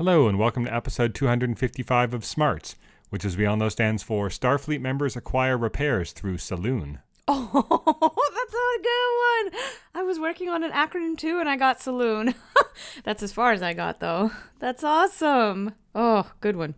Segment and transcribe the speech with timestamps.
[0.00, 2.74] Hello, and welcome to episode 255 of Smarts,
[3.10, 7.00] which, as we all know, stands for Starfleet members acquire repairs through Saloon.
[7.28, 9.62] Oh, that's a good one.
[9.94, 12.34] I was working on an acronym too and I got Saloon.
[13.04, 14.32] that's as far as I got though.
[14.58, 15.74] That's awesome.
[15.94, 16.76] Oh, good one.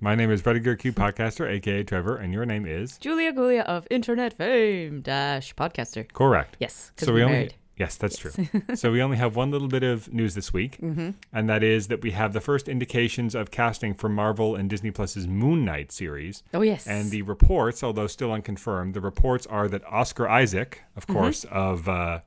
[0.00, 3.86] My name is Rudiger Q Podcaster, aka Trevor, and your name is Julia Gulia of
[3.92, 6.12] Internet Fame Dash Podcaster.
[6.12, 6.56] correct.
[6.58, 7.54] Yes, So we we only married.
[7.76, 8.32] Yes, that's true.
[8.74, 11.10] so we only have one little bit of news this week, Mm-hmm.
[11.32, 14.90] and that is that we have the first indications of casting for Marvel and Disney
[14.90, 16.42] Plus's Moon Knight series.
[16.54, 16.86] Oh yes.
[16.86, 21.12] And the reports, although still unconfirmed, the reports are that Oscar Isaac, of Mm-hmm.
[21.18, 22.20] course, of uh,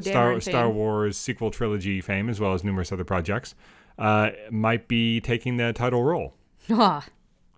[0.00, 0.70] Star, Star.
[0.70, 3.54] Wars sequel trilogy fame, as well as numerous other projects,
[3.98, 6.34] uh, might be taking the title role.
[6.70, 7.04] Ah,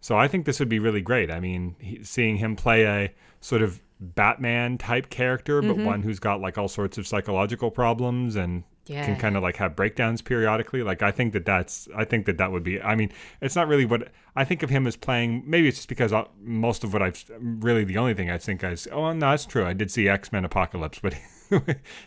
[0.01, 1.31] So I think this would be really great.
[1.31, 5.85] I mean, he, seeing him play a sort of Batman type character, but Mm-hmm.
[5.85, 9.05] one who's got like all sorts of psychological problems and Yeah.
[9.07, 10.83] can kind of like have breakdowns periodically.
[10.83, 12.81] Like I think that that's I think that that would be.
[12.83, 15.45] I mean, it's not really what I think of him as playing.
[15.47, 18.63] Maybe it's just because I, most of what I've really the only thing I think
[18.65, 19.65] is oh no that's true.
[19.65, 21.15] I did see X Men Apocalypse, but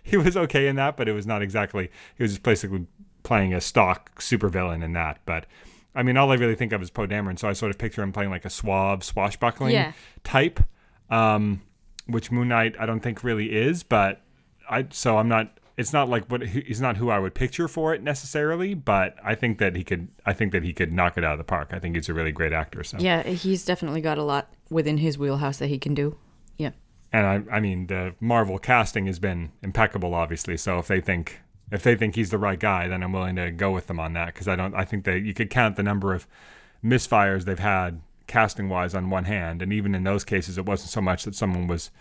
[0.03, 1.89] he was okay in that, but it was not exactly.
[2.17, 2.85] He was just basically
[3.23, 5.45] playing a stock supervillain in that, but.
[5.95, 8.03] I mean, all I really think of is Poe Dameron, so I sort of picture
[8.03, 9.93] him playing like a suave, swashbuckling Yeah.
[10.23, 10.59] type,
[11.09, 11.61] um,
[12.07, 13.83] which Moon Knight I don't think really is.
[13.83, 14.21] But
[14.69, 15.59] I so I'm not.
[15.77, 18.73] It's not like what he's not who I would picture for it necessarily.
[18.73, 20.07] But I think that he could.
[20.25, 21.69] I think that he could knock it out of the park.
[21.71, 22.83] I think he's a really great actor.
[22.83, 26.17] So yeah, he's definitely got a lot within his wheelhouse that he can do.
[26.57, 26.71] Yeah.
[27.13, 30.57] and I, I mean the Marvel casting has been impeccable, obviously.
[30.57, 31.41] So if they think
[31.71, 34.13] if they think he's the right guy, then I'm willing to go with them on
[34.13, 34.73] that because I don't.
[34.73, 36.25] I think that you could count the number of
[36.83, 40.91] misfires they've had casting wise on one hand, and even in those cases, it wasn't
[40.91, 41.91] so much that someone was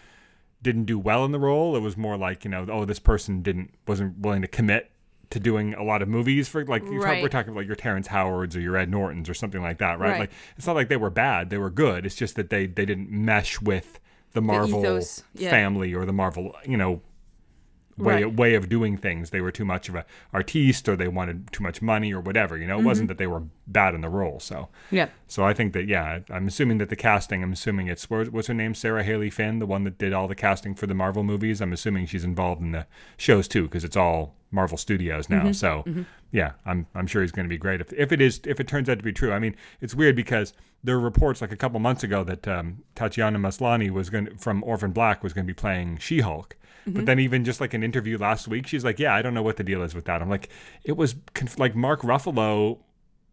[0.62, 1.76] didn't do well in the role.
[1.76, 4.90] It was more like you know, oh, this person didn't wasn't willing to commit
[5.30, 7.22] to doing a lot of movies for like Right.
[7.22, 10.10] we're talking about your Terrence Howards or your Ed Nortons or something like that, right?
[10.10, 10.20] Right.
[10.20, 12.06] Like it's not like they were bad; they were good.
[12.06, 13.98] It's just that they they didn't mesh with
[14.32, 15.50] the Marvel ethos, yeah.
[15.50, 17.00] family or the Marvel, you know,
[17.98, 18.34] way Right.
[18.34, 19.30] way of doing things.
[19.30, 22.56] They were too much of a artiste, or they wanted too much money, or whatever.
[22.58, 22.86] You know, it Mm-hmm.
[22.86, 24.38] wasn't that they were bad in the role.
[24.40, 25.08] So, Yeah.
[25.26, 27.42] so I think that yeah, I'm assuming that the casting.
[27.42, 30.34] I'm assuming it's what's her name, Sarah Halley Finn, the one that did all the
[30.34, 31.60] casting for the Marvel movies.
[31.60, 32.86] I'm assuming she's involved in the
[33.16, 35.50] shows too, because it's all Marvel Studios now.
[35.52, 35.84] So
[36.32, 38.68] yeah, I'm I'm sure he's going to be great if if it is if it
[38.68, 39.32] turns out to be true.
[39.32, 40.52] I mean, it's weird because
[40.84, 44.62] there were reports like a couple months ago that um, Tatiana Maslany was going from
[44.64, 45.96] Orphan Black was going to be playing
[46.86, 46.94] She-Hulk.
[46.94, 49.42] But then even just like an interview last week, she's like, "Yeah, I don't know
[49.42, 50.48] what the deal is with that." I'm like,
[50.84, 52.78] "It was conf- like Mark Ruffalo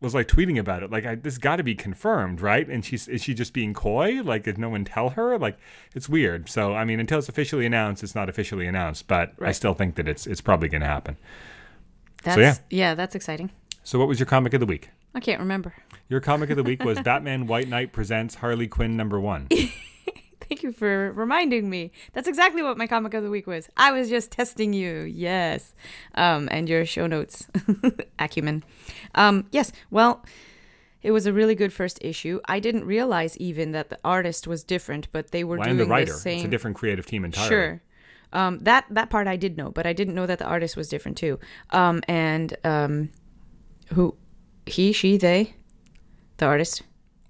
[0.02, 0.92] was like tweeting about it.
[0.92, 4.22] Like, I, this got to be confirmed, right?" And she's is she just being coy?
[4.24, 5.38] Like, did no one tell her?
[5.38, 5.58] Like,
[5.94, 6.50] it's weird.
[6.50, 9.08] So, I mean, until it's officially announced, it's not officially announced.
[9.08, 11.18] But I still think that it's it's probably going to happen.
[12.24, 12.56] That's yeah.
[12.70, 13.52] yeah, that's exciting.
[13.84, 14.90] So, what was your comic of the week?
[15.14, 15.76] I can't remember.
[16.10, 19.48] Your comic of the week was Batman White Knight presents Harley Quinn number one.
[20.54, 21.92] Thank you for reminding me.
[22.14, 23.70] That's exactly what my comic of the week was.
[23.76, 25.00] I was just testing you.
[25.02, 25.74] Yes.
[26.14, 27.48] Um, and your show notes
[28.20, 28.64] acumen.
[29.16, 29.72] Um, yes.
[29.90, 30.24] Well,
[31.02, 32.40] it was a really good first issue.
[32.46, 35.90] I didn't realize even that the artist was different, but they were Well, doing and
[35.90, 36.12] the writer.
[36.14, 36.36] the same.
[36.36, 37.50] It's a different creative team entirely.
[37.50, 37.82] Sure.
[38.32, 40.88] Um, that that part I did know, but I didn't know that the artist was
[40.88, 41.40] different too.
[41.72, 43.10] Um, and um,
[43.94, 44.16] who,
[44.68, 45.56] he, she, they,
[46.38, 46.84] the artist.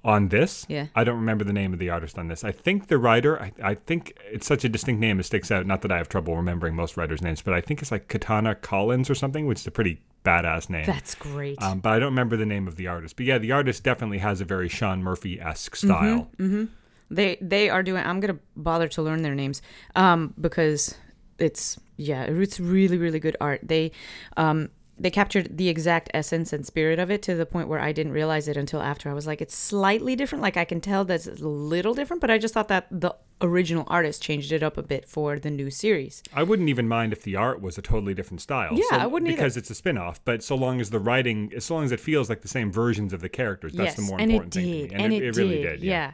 [0.05, 0.87] On this, Yeah.
[0.95, 2.43] I don't remember the name of the artist on this.
[2.43, 5.65] I think the writer, I, I think it's such a distinct name it sticks out.
[5.65, 8.55] Not that I have trouble remembering most writers' names, but I think it's like Katana
[8.55, 10.85] Collins or something, which is a pretty badass name.
[10.85, 11.61] That's great.
[11.61, 13.15] Um, but I don't remember the name of the artist.
[13.15, 15.87] But yeah, the artist definitely has a very Sean Murphy esque Mm-hmm.
[15.87, 16.67] style.
[17.09, 18.03] They they are doing.
[18.03, 19.61] I'm gonna bother to learn their names,
[19.95, 20.95] um, because
[21.37, 23.61] it's yeah, it's really really good art.
[23.63, 23.91] They,
[24.35, 27.91] um, they captured the exact essence and spirit of it to the point where I
[27.91, 29.09] didn't realize it until after.
[29.09, 30.41] I was like, it's slightly different.
[30.43, 33.83] Like I can tell that's a little different, but I just thought that the original
[33.87, 36.21] artist changed it up a bit for the new series.
[36.33, 38.73] I wouldn't even mind if the art was a totally different style.
[38.73, 39.37] Yeah, So- I wouldn't either.
[39.37, 40.23] because it's a spin-off.
[40.23, 43.13] But so long as the writing, as long as it feels like the same versions
[43.13, 45.03] of the characters, that's yes, the more and important it thing did, to me.
[45.03, 45.79] and, it, it, really did.
[45.79, 45.83] did.
[45.83, 46.11] yeah.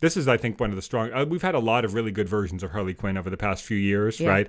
[0.00, 1.12] This is, I think, one of the strong.
[1.12, 3.62] Uh, we've had a lot of really good versions of Harley Quinn over the past
[3.62, 4.28] few years, Yeah.
[4.30, 4.48] right?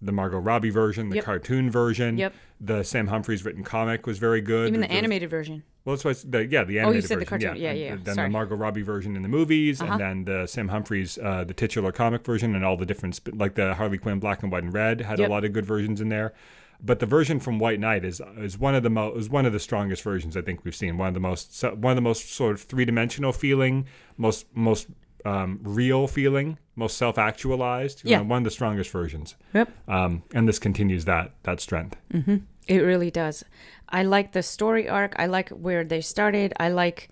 [0.00, 1.24] The Margot Robbie version, the Yep.
[1.24, 2.32] cartoon version, Yep.
[2.60, 4.68] the Sam Humphries written comic was very good.
[4.68, 5.64] Even the There's- animated version.
[5.84, 7.62] Well, that's why the yeah the animated Oh, you said the version, cartoon.
[7.62, 8.28] Yeah, and yeah, Then sorry.
[8.28, 9.92] the Margot Robbie version in the movies, Uh-huh.
[9.92, 13.54] and then the Sam Humphries uh, the titular comic version, and all the different like
[13.54, 15.28] the Harley Quinn black and white and red had Yep.
[15.28, 16.32] a lot of good versions in there.
[16.80, 19.52] But the version from White Knight is is one of the most is one of
[19.52, 20.96] the strongest versions I think we've seen.
[20.96, 23.86] One of the most one of the most sort of three dimensional feeling,
[24.16, 24.86] most most
[25.24, 28.02] um, real feeling, most self actualized.
[28.04, 28.20] Yeah.
[28.20, 29.34] one of the strongest versions.
[29.52, 29.68] Yep.
[29.88, 31.96] Um, and this continues that that strength.
[32.14, 32.36] Mm-hmm.
[32.68, 33.44] It really does.
[33.88, 35.14] I like the story arc.
[35.18, 36.52] I like where they started.
[36.58, 37.10] I like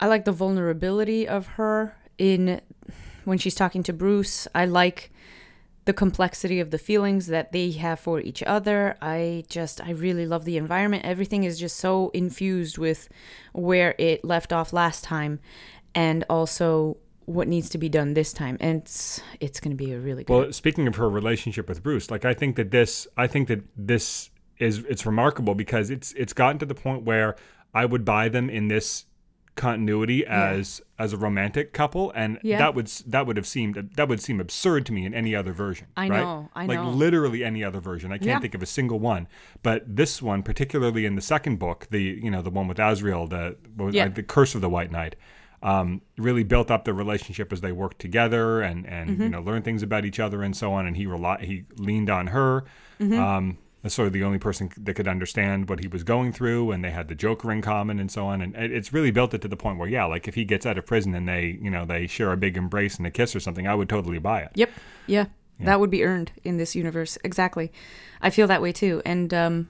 [0.00, 2.60] I like the vulnerability of her in
[3.24, 4.48] when she's talking to Bruce.
[4.54, 5.10] I like
[5.84, 8.96] the complexity of the feelings that they have for each other.
[9.00, 11.04] I just I really love the environment.
[11.04, 13.08] Everything is just so infused with
[13.52, 15.38] where it left off last time
[15.94, 18.56] and also what needs to be done this time.
[18.60, 21.82] And it's it's going to be a really good Well, speaking of her relationship with
[21.82, 26.12] Bruce, like I think that this, I think that this is it's remarkable because it's
[26.12, 27.36] it's gotten to the point where
[27.74, 29.04] I would buy them in this
[29.54, 32.58] continuity as as a romantic couple, and Yeah.
[32.58, 35.52] that would that would have seemed that would seem absurd to me in any other
[35.52, 35.88] version.
[35.96, 36.20] I right?
[36.20, 36.90] know, I like know.
[36.90, 38.12] literally any other version.
[38.12, 38.38] I can't Yeah.
[38.40, 39.28] think of a single one,
[39.62, 43.26] but this one, particularly in the second book, the you know the one with Azrael,
[43.26, 44.08] the was- Yeah.
[44.08, 45.16] the Curse of the White Knight.
[45.62, 49.22] Um, really built up the relationship as they worked together and and Mm-hmm.
[49.22, 50.86] you know learned things about each other and so on.
[50.86, 52.64] And he reli- he leaned on her
[53.00, 53.18] Mm-hmm.
[53.18, 56.72] um, as sort of the only person that could understand what he was going through,
[56.72, 58.40] and they had the Joker in common and so on.
[58.42, 60.76] And it's really built it to the point where, yeah, like if he gets out
[60.76, 63.40] of prison and they, you know, they share a big embrace and a kiss or
[63.40, 64.50] something, I would totally buy it.
[64.54, 64.70] Yep.
[65.06, 65.26] Yeah.
[65.60, 67.16] That would be earned in this universe.
[67.24, 67.70] Exactly.
[68.20, 69.00] I feel that way too.
[69.06, 69.68] And um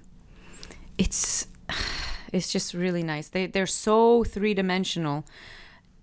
[0.98, 1.46] it's
[2.32, 3.28] it's just really nice.
[3.28, 5.24] They they're so three-dimensional.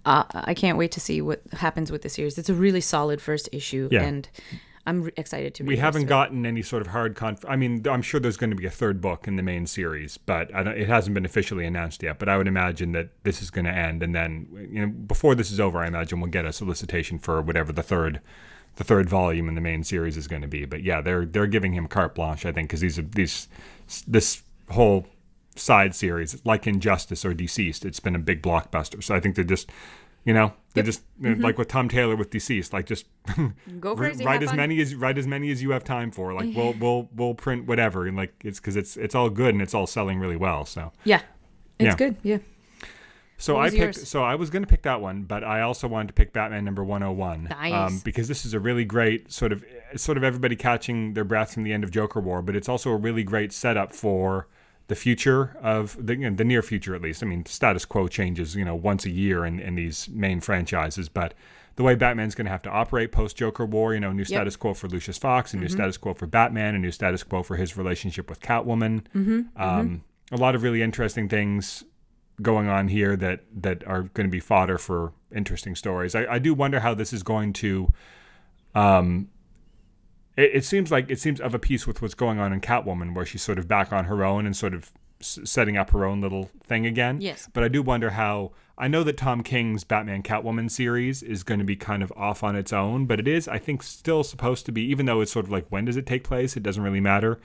[0.06, 2.38] Uh, I can't wait to see what happens with the series.
[2.38, 4.04] It's a really solid first issue Yeah.
[4.04, 4.30] and
[4.86, 7.46] I'm re- excited to read We haven't gotten any sort of hard conf.
[7.48, 10.18] I mean, I'm sure there's going to be a third book in the main series,
[10.18, 12.20] but I don't, it hasn't been officially announced yet.
[12.20, 15.36] But I would imagine that this is going to end, and then you know, before
[15.36, 18.20] this is over, I imagine we'll get a solicitation for whatever the third,
[18.76, 20.66] the third volume in the main series is going to be.
[20.66, 23.48] But yeah, they're they're giving him carte blanche, I think, because these are these
[24.06, 25.08] this whole
[25.60, 29.04] side series, like Injustice or DCeased, it's been a big blockbuster.
[29.04, 29.70] So I think they're just.
[30.26, 31.44] You know, they're just you know, mm-hmm.
[31.44, 33.08] like with Tom Taylor with DCeased, like just.
[33.82, 34.24] Go crazy.
[34.24, 34.56] write as fun.
[34.56, 36.34] many as write as many as you have time for.
[36.34, 39.62] Like we'll we'll we'll print whatever, and like it's because it's it's all good and
[39.62, 40.66] it's all selling really well.
[40.66, 41.24] So Yeah.
[41.78, 41.96] It's Yeah.
[41.96, 42.16] good.
[42.24, 42.38] Yeah.
[43.38, 44.08] so I picked yours?
[44.08, 46.64] so I was going to pick that one, but I also wanted to pick Batman
[46.64, 47.48] number one hundred one.
[47.52, 48.02] Um, nice.
[48.02, 49.66] because this is a really great sort of
[49.98, 52.92] sort of everybody catching their breath from the end of Joker War, but it's also
[52.92, 54.48] a really great setup for
[54.88, 57.24] the future of the you know, the near future at least.
[57.24, 61.10] I mean, status quo changes you know once a year in in these main franchises,
[61.10, 61.34] but
[61.76, 64.56] the way Batman's going to have to operate post Joker War, you know, new status
[64.56, 67.56] quo for Lucius Fox, a new status quo for Batman, a new status quo for
[67.56, 69.06] his relationship with Catwoman.
[69.56, 71.84] Um, A lot of really interesting things
[72.42, 76.14] going on here that that are going to be fodder for interesting stories.
[76.16, 77.92] I, I do wonder how this is going to.
[78.76, 79.30] Um,
[80.38, 83.16] it, it seems like it seems of a piece with what's going on in Catwoman,
[83.16, 84.92] where she's sort of back on her own and sort of
[85.22, 87.22] s- setting up her own little thing again.
[87.22, 87.50] Yes.
[87.54, 88.52] But I do wonder how.
[88.76, 92.44] I know that Tom King's Batman Catwoman series is going to be kind of off
[92.44, 95.32] on its own, but it is, I think, still supposed to be, even though it's
[95.32, 96.58] sort of like when does it take place?
[96.58, 97.40] It doesn't really matter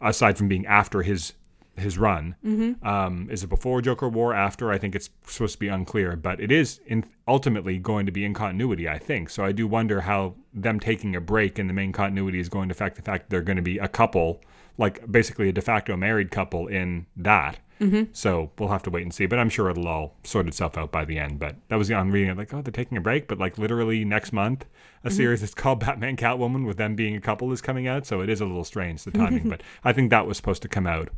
[0.00, 1.34] aside from being after his
[1.76, 2.36] his run.
[2.44, 2.86] Mm-hmm.
[2.86, 4.32] Um, is it before Joker War?
[4.34, 4.70] After?
[4.70, 8.24] I think it's supposed to be unclear, but it is in, ultimately going to be
[8.24, 8.88] in continuity.
[8.88, 9.44] I think so.
[9.44, 12.72] I do wonder how them taking a break in the main continuity is going to
[12.72, 14.40] affect the fact that they're going to be a couple,
[14.78, 17.58] like basically a de facto married couple in that.
[17.80, 18.04] Mm-hmm.
[18.12, 19.26] So we'll have to wait and see.
[19.26, 21.38] But I'm sure it'll all sort itself out by the end.
[21.38, 23.58] But that was the I'm reading it like, oh, they're taking a break, but like
[23.58, 24.64] literally next month,
[25.02, 28.06] a series that's called Batman Catwoman with them being a couple is coming out.
[28.06, 29.48] So it is a little strange the timing.
[29.50, 31.10] but I think that was supposed to come out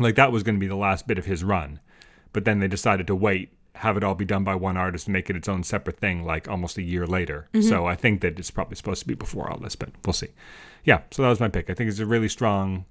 [0.00, 1.80] like that was going to be the last bit of his run
[2.32, 5.12] but then they decided to wait have it all be done by one artist and
[5.12, 8.38] make it its own separate thing like almost a year later so i think that
[8.38, 10.28] it's probably supposed to be before all this but we'll see
[10.84, 12.84] yeah so that was my pick i think it's a really strong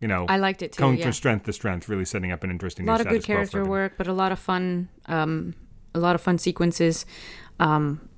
[0.00, 0.80] you know I liked it too.
[0.80, 1.04] going yeah.
[1.04, 3.60] from strength to strength really setting up an interesting a lot of good status quo
[3.60, 5.54] for character work, but a lot of fun, um,
[5.94, 7.06] a lot of fun sequences.
[7.58, 8.08] Um,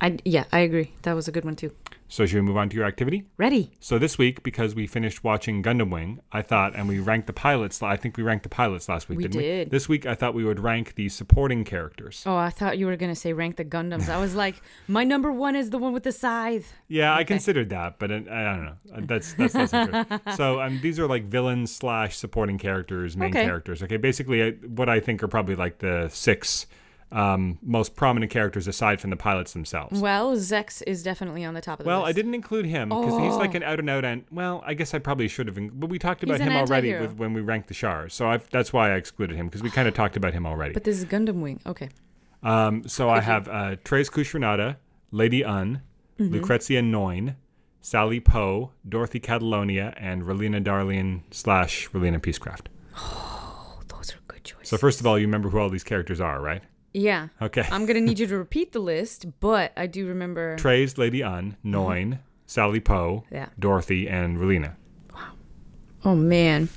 [0.00, 0.92] I yeah, I agree.
[1.02, 1.72] That was a good one too.
[2.08, 3.72] So should we move on to your activity Ready?
[3.80, 7.32] so this week because we finished watching gundam wing i thought and we ranked the
[7.32, 9.68] pilots i think we ranked the pilots last week We didn't did.
[9.68, 12.86] we this week i thought we would rank the supporting characters Oh, I thought you
[12.86, 14.08] were gonna say rank the Gundams.
[14.08, 14.56] I was like,
[14.88, 16.72] my number one is the one with the scythe.
[16.88, 18.76] Yeah, I considered that, but uh, I don't know.
[18.94, 20.04] Uh, That's that's less true.
[20.36, 23.44] So um, these are like villains slash supporting characters, main Okay.
[23.44, 23.82] characters.
[23.82, 26.66] Okay, basically uh, what I think are probably like the six
[27.12, 30.00] um, most prominent characters aside from the pilots themselves.
[30.00, 32.08] Well, Zechs is definitely on the top of the Well, list.
[32.08, 33.56] I didn't include him because he's like Oh.
[33.56, 35.58] an out and out and well, I guess I probably should have.
[35.78, 38.48] But we talked about He's him already with, when we ranked the Shars, so I've,
[38.50, 40.74] that's why I excluded him because we kind of talked about him already.
[40.74, 41.60] But this is Gundam Wing.
[41.66, 41.88] Okay.
[42.42, 44.76] Um, so I have uh, Treize Khushrenada,
[45.10, 45.82] Lady Une,
[46.18, 46.32] Mm-hmm.
[46.32, 47.34] Lucrezia Noin,
[47.80, 52.66] Sally Po, Dorothy Catalonia, and Relena Darlian slash Relena Peacecraft.
[52.96, 54.68] Oh, those are good choices.
[54.68, 56.62] So first of all, you remember who all these characters are, right?
[56.94, 57.28] Yeah.
[57.42, 57.66] Okay.
[57.70, 60.56] I'm gonna need you to repeat the list, but I do remember.
[60.56, 63.34] Treize, Lady Une, Noin, Sally Po, Mm-hmm.
[63.34, 63.48] Yeah.
[63.58, 64.76] Dorothy, and Relena.
[65.12, 65.32] Wow.
[66.04, 66.68] Oh man.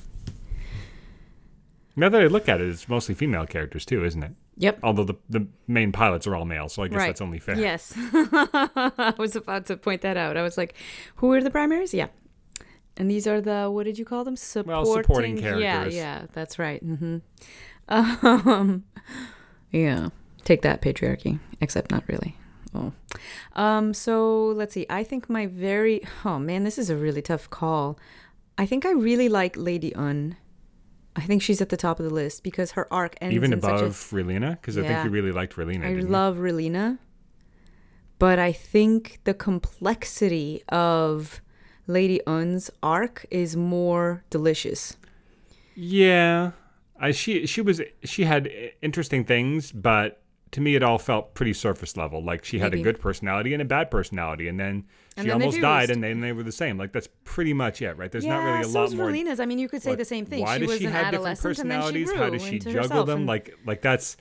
[1.96, 4.32] Now that I look at it, it's mostly female characters too, isn't it?
[4.60, 4.80] Yep.
[4.84, 7.06] Although the, the main pilots are all male, so I guess Right.
[7.08, 7.58] that's only fair.
[7.60, 7.94] Yes.
[7.96, 10.36] I was about to point that out.
[10.38, 10.74] I was like,
[11.18, 11.94] who are the primaries?
[11.94, 12.08] Yeah.
[12.98, 14.36] And these are the what did you call them?
[14.36, 15.96] Supporting, supporting Yeah, characters.
[15.96, 16.82] yeah, yeah, that's right.
[16.82, 17.18] hmm
[17.90, 18.84] Um,
[19.72, 20.10] yeah.
[20.44, 22.38] Take that patriarchy, except not really.
[22.74, 22.94] Oh.
[23.54, 24.86] Um, so let's see.
[24.90, 28.00] I think my very oh man, this is a really tough call.
[28.58, 30.36] I think I really like Lady Une.
[31.16, 33.62] I think she's at the top of the list because her arc ends Even in
[33.62, 35.86] such a above Relena, because I think you really liked Relena.
[35.86, 36.08] I didn't you?
[36.08, 37.00] love Relena,
[38.20, 41.42] but I think the complexity of
[41.88, 44.96] Lady Une's arc is more delicious.
[45.74, 46.52] Yeah,
[47.00, 48.50] I she she was she had
[48.82, 52.24] interesting things, but to me it all felt pretty surface level.
[52.24, 52.82] Like she had Maybe.
[52.82, 54.86] a good personality and a bad personality, and then
[55.16, 56.78] And she then almost died, and then they were the same.
[56.78, 58.12] Like that's pretty much it, right?
[58.12, 59.08] There's yeah, not really a so lot is more.
[59.08, 59.40] Relena's.
[59.40, 60.42] I mean, you could say like, the same thing.
[60.44, 62.14] Why she does was she an have different adolescent and then she personalities?
[62.14, 63.20] How does she juggle them?
[63.20, 64.18] and- Like like that's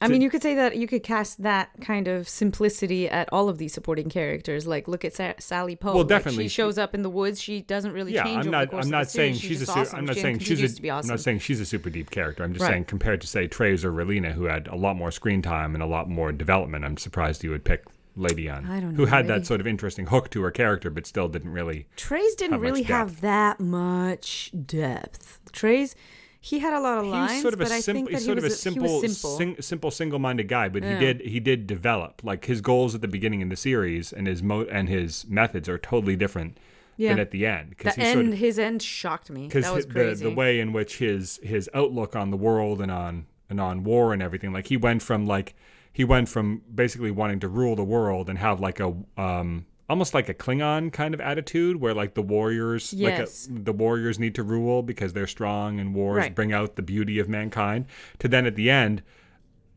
[0.00, 3.48] I mean, you could say that you could cast that kind of simplicity at all
[3.48, 4.66] of these supporting characters.
[4.66, 5.88] Like, look at Sa- Sally Po.
[5.88, 6.44] Well, Like, definitely.
[6.44, 7.40] she shows up in the woods.
[7.40, 8.22] She doesn't really yeah.
[8.22, 9.40] change I'm not I'm not saying series.
[9.40, 9.66] she's a.
[9.66, 9.98] Su- awesome.
[9.98, 11.10] I'm not She saying she's a awesome.
[11.10, 12.44] am not saying she's a super deep character.
[12.44, 12.72] I'm just Right.
[12.74, 15.82] saying compared to say Treize or Relena, who had a lot more screen time and
[15.82, 19.40] a lot more development, I'm surprised you would pick Lady I don't who had maybe-
[19.40, 21.86] that sort of interesting hook to her character, but still didn't really.
[21.96, 25.40] Treize didn't have really have that much depth.
[25.52, 25.94] Treize
[26.40, 28.22] he had a lot of lines, sort of a but I simple, think that he's
[28.22, 29.36] he sort was, of a simple, simple.
[29.36, 30.68] Sing, simple, single-minded guy.
[30.68, 30.98] But Yeah.
[30.98, 32.22] he did, he did develop.
[32.22, 35.68] Like his goals at the beginning of the series and his mo and his methods
[35.68, 36.58] are totally different
[36.96, 37.10] Yeah.
[37.10, 37.74] than at the end.
[37.78, 39.46] the he end, sort of, his end shocked me.
[39.48, 42.90] because That was the, the way in which his his outlook on the world and
[42.90, 45.54] on and on war and everything like he went from like
[45.92, 50.12] he went from basically wanting to rule the world and have like a um almost
[50.14, 53.48] like a Klingon kind of attitude where like the warriors Yes.
[53.48, 56.34] like a, the warriors need to rule because they're strong and wars Right.
[56.34, 57.86] bring out the beauty of mankind
[58.18, 59.02] to then at the end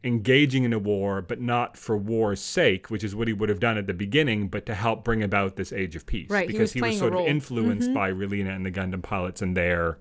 [0.04, 3.60] engaging in a war but not for war's sake which is what he would have
[3.60, 6.54] done at the beginning but to help bring about this age of peace Right, he
[6.54, 7.24] because was he was, sort of role.
[7.28, 7.32] Mm-hmm.
[7.36, 10.00] influenced by Relena and the Gundam pilots and their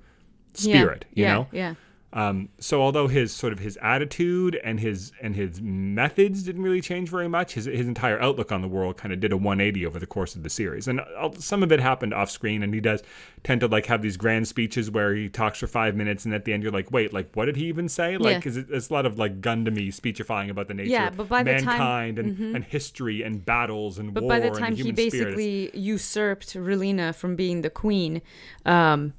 [0.56, 1.74] Yeah, spirit you yeah, know Yeah.
[2.12, 6.80] Um, so although his sort of his attitude and his and his methods didn't really
[6.80, 9.86] change very much, his his entire outlook on the world kind of did a 180
[9.86, 10.88] over the course of the series.
[10.88, 13.04] And uh, some of it happened off screen, and he does
[13.44, 16.44] tend to like have these grand speeches where he talks for five minutes, and at
[16.44, 18.16] the end you're like, wait, like what did he even say?
[18.16, 18.52] Like, Yeah.
[18.58, 21.44] it, it's a lot of like Gundamy speechifying about the nature Yeah, of but by
[21.44, 24.74] the time- mankind and, and history and battles and But war by the and time
[24.74, 28.20] he basically usurped Relena from being the queen,
[28.66, 29.14] um,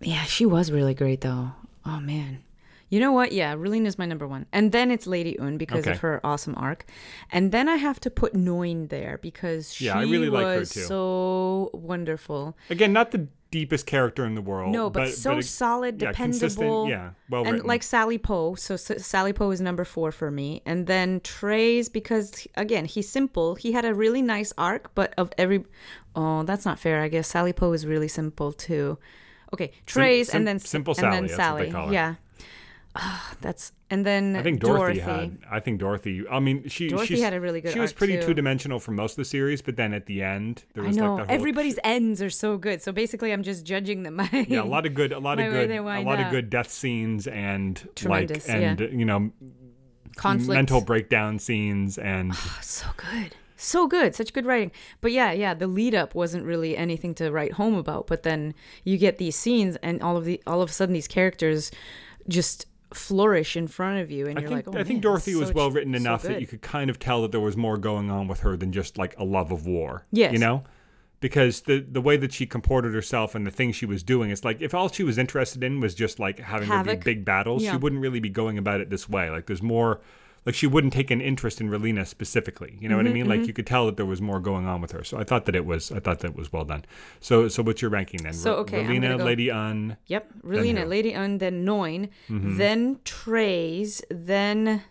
[0.00, 1.52] yeah, she was really great though.
[1.84, 2.42] Oh man.
[2.88, 3.32] You know what?
[3.32, 4.44] Yeah, Relena's my number one.
[4.52, 5.92] And then it's Lady Une because Okay.
[5.92, 6.84] of her awesome arc.
[7.30, 10.58] And then I have to put Noin there because she Yeah, I really like her
[10.58, 10.80] was too.
[10.82, 12.54] so wonderful.
[12.68, 14.72] Again, not the deepest character in the world.
[14.72, 16.86] No, but, so it- solid, yeah, dependable.
[16.88, 18.54] yeah, well and like Sally Po.
[18.56, 20.60] So, S Sally Po is number four for me.
[20.66, 23.54] And then Treize because again he's simple.
[23.54, 25.64] He had a really nice arc, but of every
[26.14, 27.00] oh that's not fair.
[27.00, 28.98] I guess Sally Po is really simple too.
[29.52, 31.28] Okay, Treize sim- and then Simple and Sally, then what
[31.58, 31.94] they Sally.
[31.94, 32.14] Yeah.
[32.94, 35.38] Ah, that's and then I think Dorothy, had.
[35.50, 36.24] I think Dorothy.
[36.30, 39.12] I mean, she Dorothy had a really good She was pretty two dimensional for most
[39.12, 42.28] of the series, but then at the end there I know like everybody's ends are
[42.28, 42.82] so good.
[42.82, 44.18] So basically, I'm just judging them.
[44.18, 46.70] by yeah, a lot of good, a lot of good, a lot of good death
[46.70, 49.30] scenes and Tremendous, like and you know
[50.16, 50.54] conflict.
[50.56, 55.66] mental breakdown scenes and so good so good such good writing but yeah yeah the
[55.66, 58.54] lead up wasn't really anything to write home about but then
[58.84, 61.70] you get these scenes and all of the all of a sudden these characters
[62.28, 65.34] just flourish in front of you and I you're think like oh I think Dorothy
[65.34, 67.56] was so well written so enough that you could kind of tell that there was
[67.56, 70.06] more going on with her than just like a love of war.
[70.12, 70.32] Yes.
[70.32, 70.64] you know.
[71.20, 74.44] Because the the way that she comported herself and the things she was doing, it's
[74.44, 76.98] like if all she was interested in was just like having there Havoc.
[76.98, 79.30] be big battles, she wouldn't really be going about it this way.
[79.30, 80.00] Like there's more,
[80.44, 82.76] like she wouldn't take an interest in Relena specifically.
[82.80, 83.28] You know Mm-hmm, what I mean?
[83.28, 85.04] Like you could tell that there was more going on with her.
[85.04, 86.84] So I thought that it was I thought that was well done.
[87.20, 88.32] So so what's your ranking then?
[88.32, 90.30] So, okay, Relena, go- Lady Une, yep?
[90.42, 92.56] Relena Lady Une then Noin Mm-hmm.
[92.58, 94.82] then Treize then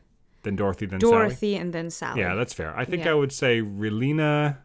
[0.43, 1.11] then Dorothy, then Sally.
[1.11, 2.75] Dorothy and then Sally Yeah, that's fair.
[2.75, 3.11] I think Yeah.
[3.11, 4.57] I would say Relena.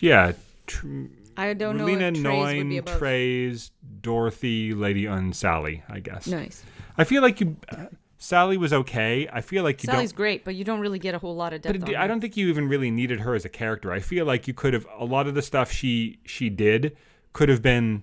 [0.00, 0.32] Yeah,
[0.66, 1.04] tr-
[1.36, 5.82] I don't know Relena, Noin, Treize, Dorothy, Lady Une, Sally.
[5.88, 6.26] I guess.
[6.26, 6.62] nice
[6.96, 7.56] I feel like you.
[7.68, 7.86] Uh,
[8.22, 9.26] Sally was okay.
[9.32, 11.62] I feel like you Sally's great but you don't really get a whole lot of
[11.62, 13.90] depth But it, I don't think you even really needed her as a character.
[13.92, 16.96] I feel like you could have a lot of the stuff she she did
[17.32, 18.02] could have been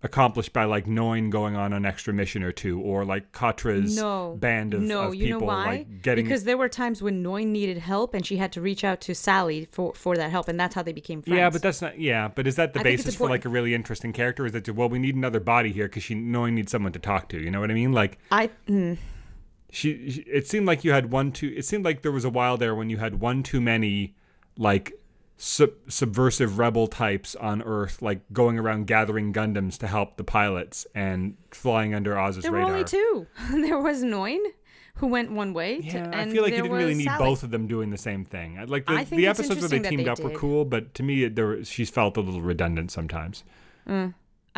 [0.00, 4.36] accomplished by like Noin going on an extra mission or two, or like Katra's no
[4.38, 6.24] band of, no of you people know why like getting.
[6.24, 9.14] because there were times when Noin needed help and she had to reach out to
[9.16, 11.98] Sally for for that help and that's how they became friends yeah, but that's not.
[11.98, 14.46] Yeah, but is that the I basis for like a really interesting character?
[14.46, 17.28] Is that well, we need another body here because she Noin needs someone to talk
[17.30, 17.40] to.
[17.40, 17.92] You know what I mean?
[17.92, 18.98] Like I mm,
[19.70, 22.30] she, she it seemed like you had one too it seemed like there was a
[22.30, 24.14] while there when you had one too many
[24.56, 24.92] like
[25.36, 30.86] sub- subversive rebel types on earth like going around gathering gundams to help the pilots
[30.94, 34.40] and flying under oz's there were only two there was Noin
[34.96, 37.24] who went one way to- yeah, I feel like you didn't really need Sally.
[37.24, 38.58] both of them doing the same thing.
[38.66, 41.62] Like the, the episodes where they teamed they up were cool, but to me, there
[41.64, 43.44] she's felt a little redundant sometimes.
[43.86, 44.08] Uh.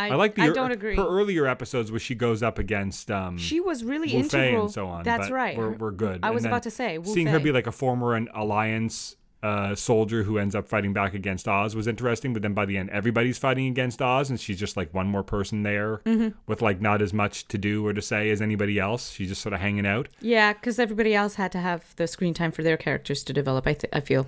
[0.00, 3.11] I, I like the I don't agree her earlier episodes where she goes up against
[3.11, 5.02] um, she was really Wufei integral and so on.
[5.04, 6.21] that's right We're, we're good.
[6.23, 9.16] I And was about to say Wu seeing her be like a former an alliance
[9.42, 12.35] uh, soldier who ends up fighting back against Oz was interesting.
[12.35, 15.23] But then by the end, everybody's fighting against Oz, and she's just like one more
[15.23, 16.37] person there Mm-hmm.
[16.47, 19.12] with like not as much to do or to say as anybody else.
[19.12, 20.09] She's just sort of hanging out.
[20.21, 23.66] Yeah, because everybody else had to have the screen time for their characters to develop.
[23.66, 24.26] I th- I feel,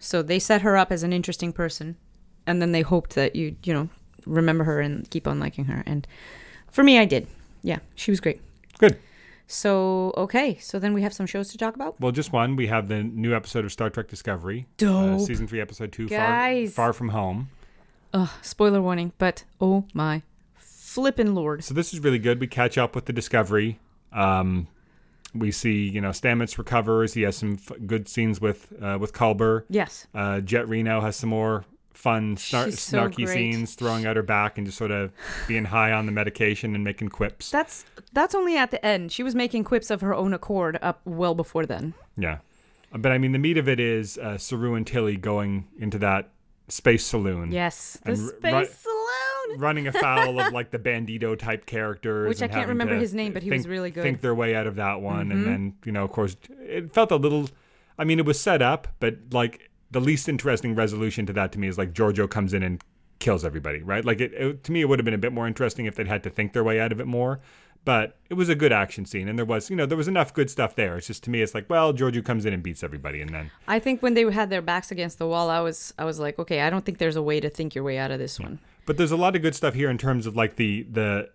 [0.00, 1.96] so they set her up as an interesting person,
[2.44, 3.88] and then they hoped that you you know
[4.26, 5.82] remember her and keep on liking her.
[5.86, 6.06] And
[6.70, 7.26] for me, I did.
[7.62, 8.40] Yeah, she was great.
[8.78, 8.98] Good.
[9.46, 12.00] So okay, so then we have some shows to talk about.
[12.00, 12.56] Well, just one.
[12.56, 16.18] We have the new episode of Star Trek Discovery, uh, season three, episode two, far,
[16.18, 16.74] Guys.
[16.74, 17.48] far from home.
[18.14, 20.22] Ugh, spoiler warning, but oh my
[20.56, 21.62] flippin' lord.
[21.64, 22.40] So this is really good.
[22.40, 23.78] We catch up with the Discovery.
[24.12, 24.68] Um,
[25.34, 27.14] we see, you know, Stamets recovers.
[27.14, 29.64] He has some f- good scenes with uh, with Culber.
[29.68, 30.06] Yes.
[30.14, 31.64] Uh, Jet Reno has some more
[31.94, 33.28] fun, snar- so snarky great.
[33.28, 35.12] scenes, throwing out her back and just sort of
[35.48, 37.50] being high on the medication and making quips.
[37.50, 39.12] That's that's only at the end.
[39.12, 41.94] She was making quips of her own accord up well before then.
[42.16, 42.38] Yeah.
[42.92, 46.30] But I mean, the meat of it is uh, Saru and Tilly going into that
[46.68, 47.50] space saloon.
[47.50, 48.94] Yes, the space saloon.
[49.58, 53.42] running afoul of like the bandito type characters, Which I can't remember his name, but
[53.42, 54.00] he was really good.
[54.00, 54.08] Mm-hmm.
[54.08, 57.10] Think their way out of that one, and then you know, of course, it felt
[57.10, 57.48] a little.
[57.98, 61.58] I mean, it was set up, but like the least interesting resolution to that to
[61.58, 62.82] me is like Georgiou comes in and
[63.20, 64.04] kills everybody, right?
[64.04, 66.08] Like it, it to me, it would have been a bit more interesting if they'd
[66.08, 67.40] had to think their way out of it more.
[67.84, 70.32] But it was a good action scene, and there was, you know, there was enough
[70.32, 70.96] good stuff there.
[70.96, 73.50] It's just to me, it's like, well, Georgiou comes in and beats everybody, and then
[73.68, 76.38] I think when they had their backs against the wall, I was I was like,
[76.38, 78.58] okay, I don't think there's a way to think your way out of this one.
[78.86, 81.28] But there's a lot of good stuff here in terms of like the the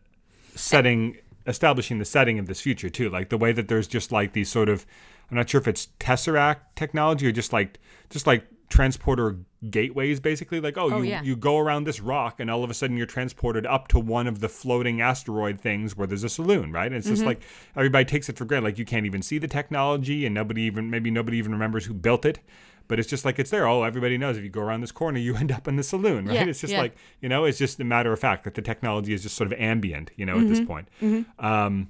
[0.55, 1.17] setting,
[1.47, 3.09] establishing the setting of this future too.
[3.09, 4.85] Like the way that there's just like these sort of,
[5.29, 9.35] I'm not sure if it's tesseract technology or just like just like transporter
[9.69, 11.23] gateways basically like oh, Oh, you yeah.
[11.23, 14.27] you go around this rock and all of a sudden you're transported up to one
[14.27, 17.15] of the floating asteroid things where there's a saloon right and it's Mm-hmm.
[17.15, 17.41] just like
[17.75, 20.89] everybody takes it for granted like you can't even see the technology and nobody even
[20.89, 22.39] maybe nobody even remembers who built it
[22.87, 25.17] but it's just like it's there oh everybody knows if you go around this corner
[25.19, 26.81] you end up in the saloon right Yeah, it's just yeah.
[26.81, 29.51] like you know it's just a matter of fact that the technology is just sort
[29.51, 30.49] of ambient you know at Mm-hmm.
[30.49, 30.87] this point
[31.39, 31.89] um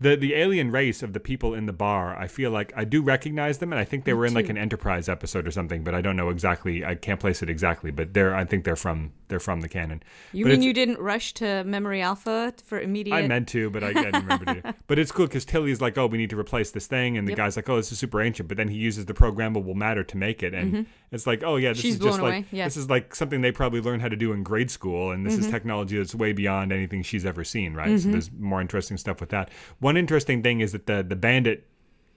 [0.00, 3.02] the the alien race of the people in the bar i feel like i do
[3.02, 5.94] recognize them and i think they were in like an enterprise episode or something but
[5.94, 9.12] i don't know exactly i can't place it exactly but they're i think they're from
[9.28, 13.14] they're from the canon You But mean you didn't rush to Memory Alpha for immediate?
[13.14, 14.74] I meant to, but I, I didn't remember to.
[14.88, 17.32] But it's cool because Tilly's like, "Oh, we need to replace this thing," and the
[17.32, 17.36] Yep.
[17.38, 20.16] guy's like, "Oh, this is super ancient." But then he uses the programmable matter to
[20.16, 21.86] make it, and it's like, "Oh yeah, this Mm-hmm.
[21.86, 22.64] She's is just like yeah.
[22.64, 25.34] this is like something they probably learned how to do in grade school, and this
[25.34, 25.44] Mm-hmm.
[25.44, 28.00] is technology that's way beyond anything she's ever seen." Right?
[28.00, 29.50] So there's more interesting stuff with that.
[29.78, 31.66] One interesting thing is that the the bandit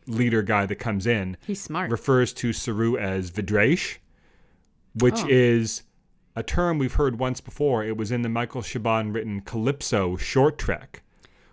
[0.07, 1.89] leader guy that comes in He's smart.
[1.89, 3.97] refers to Saru as V'draysh,
[4.95, 5.27] which Oh.
[5.29, 5.83] is
[6.35, 7.83] a term we've heard once before.
[7.83, 11.03] It was in the Michael Chabon written Calypso short trek,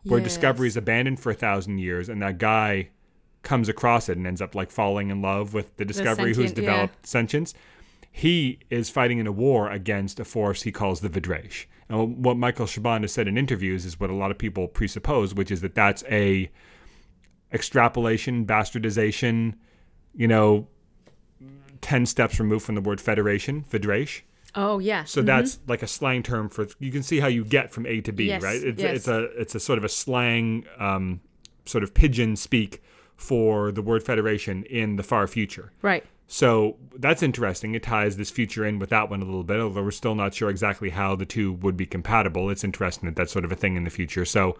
[0.04, 2.88] where Discovery is abandoned for a thousand years, and that guy
[3.42, 6.58] comes across it and ends up like falling in love with the Discovery who's sentient,
[6.58, 6.70] yeah.
[6.72, 7.54] developed sentience.
[8.10, 11.66] He is fighting in a war against a force he calls the V'draysh.
[11.90, 15.34] And what Michael Chabon has said in interviews is what a lot of people presuppose,
[15.34, 16.50] which is that that's a
[17.52, 19.54] extrapolation, bastardization,
[20.14, 20.68] you know,
[21.80, 24.20] 10 steps removed from the word federation, V'draysh.
[24.54, 25.04] oh yeah.
[25.04, 28.00] So that's like a slang term for you can see how you get from A
[28.02, 28.62] to B, Yes, right?
[28.62, 28.96] It's, yes.
[28.96, 31.20] it's a it's a sort of a slang um,
[31.64, 32.82] sort of pidgin speak
[33.16, 35.72] for the word federation in the far future.
[35.82, 36.04] right.
[36.32, 37.74] So that's interesting.
[37.74, 40.32] It ties this future in with that one a little bit, although we're still not
[40.32, 42.50] sure exactly how the two would be compatible.
[42.50, 44.24] It's interesting that that's sort of a thing in the future.
[44.24, 44.56] So,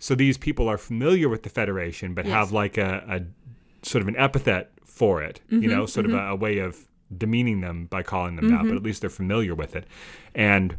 [0.00, 2.34] so these people are familiar with the Federation, but Yes.
[2.34, 6.12] have like a, a sort of an epithet for it, you mm-hmm, know, sort of
[6.12, 6.26] mm-hmm.
[6.26, 8.76] a, a way of demeaning them by calling them that, but mm-hmm.
[8.76, 9.86] at least they're familiar with it.
[10.34, 10.76] And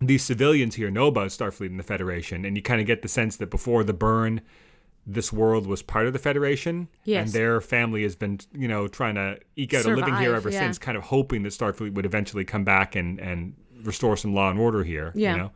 [0.00, 3.08] these civilians here know about Starfleet and the Federation, and you kind of get the
[3.08, 4.40] sense that before the burn,
[5.10, 7.24] this world was part of the Federation, Yes.
[7.24, 10.50] and their family has been, you know, trying to eke out a living here ever
[10.50, 10.60] yeah.
[10.60, 14.50] since, kind of hoping that Starfleet would eventually come back and and restore some law
[14.50, 15.12] and order here.
[15.14, 15.32] Yeah.
[15.32, 15.50] You know,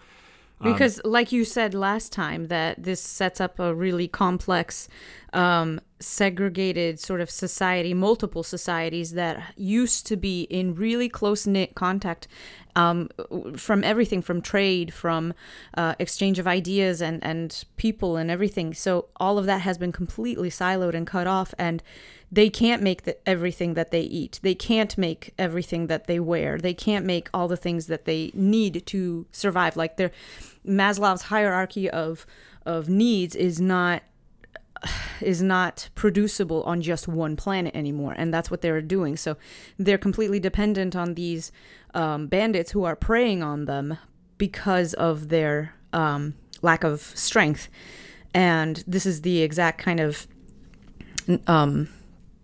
[0.62, 4.88] because like you said last time that this sets up a really complex
[5.32, 11.74] um, segregated sort of society multiple societies that used to be in really close knit
[11.74, 12.28] contact
[12.74, 13.08] um,
[13.56, 15.34] from everything from trade from
[15.76, 19.92] uh, exchange of ideas and and people and everything so all of that has been
[19.92, 21.82] completely siloed and cut off and
[22.32, 24.40] they can't make the, everything that they eat.
[24.42, 26.56] They can't make everything that they wear.
[26.56, 29.76] They can't make all the things that they need to survive.
[29.76, 30.12] Like their
[30.66, 32.26] Maslow's hierarchy of
[32.64, 34.02] of needs is not
[35.20, 39.16] is not producible on just one planet anymore, and that's what they're doing.
[39.16, 39.36] So
[39.78, 41.52] they're completely dependent on these
[41.94, 43.98] um, bandits who are preying on them
[44.38, 47.68] because of their um, lack of strength.
[48.34, 50.26] And this is the exact kind of
[51.46, 51.88] um,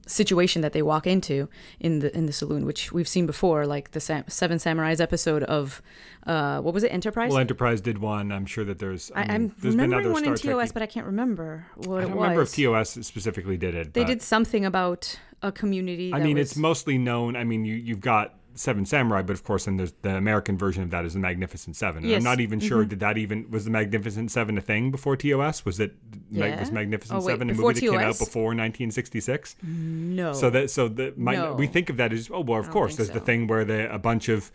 [0.09, 3.93] situation that they walk into in the in the saloon, which we've seen before, like
[3.93, 5.83] the Sam- Seven Samurais episode of
[6.27, 7.31] uh, what was it, Enterprise?
[7.31, 8.33] Well, Enterprise did one.
[8.33, 9.11] I'm sure that there's.
[9.15, 12.15] I I, am remembering one in TOS, but I can't remember what I don't it
[12.15, 13.95] remember if TOS specifically did it.
[13.95, 16.13] They did something about a community.
[16.13, 16.51] I mean, was...
[16.51, 17.37] it's mostly known.
[17.37, 20.83] I mean, you you've got Seven Samurai, but of course, then there's the American version
[20.83, 22.05] of that is the Magnificent Seven.
[22.05, 22.19] Yes.
[22.19, 22.89] I'm not even sure mm-hmm.
[22.89, 25.65] did that even was the Magnificent Seven a thing before TOS?
[25.65, 25.95] Was it
[26.31, 26.59] yeah.
[26.59, 27.91] was Magnificent oh, wait, Seven a movie that TOS?
[27.91, 29.57] came out before 1966?
[29.63, 30.33] No.
[30.33, 31.55] So that so that no.
[31.55, 33.15] we think of that as oh well, of course, there's so.
[33.15, 34.51] the thing where the a bunch of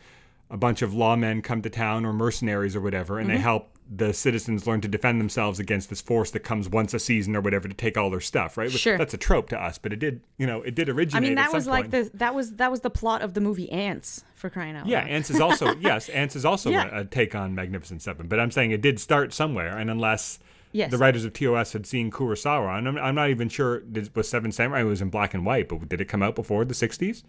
[0.49, 3.37] a bunch of lawmen come to town or mercenaries or whatever, and mm-hmm.
[3.37, 6.99] they help the citizens learn to defend themselves against this force that comes once a
[6.99, 8.71] season or whatever to take all their stuff, right?
[8.71, 8.97] Sure.
[8.97, 11.23] That's a trope to us, but it did, you know, it did originate.
[11.23, 12.11] I mean, that was like point.
[12.11, 14.99] the that was that was the plot of the movie Ants for crying out yeah,
[15.01, 15.09] loud.
[15.09, 16.89] Ants is also yes, Ants is also Yeah.
[16.91, 20.39] a, a take on Magnificent Seven, but I'm saying it did start somewhere, and unless
[20.75, 20.89] Yes.
[20.89, 24.27] the writers of TOS had seen Kurosawa, and I'm, I'm not even sure did, was
[24.27, 26.73] Seven Samurai it was in black and white, but did it come out before the
[26.73, 27.21] 60s?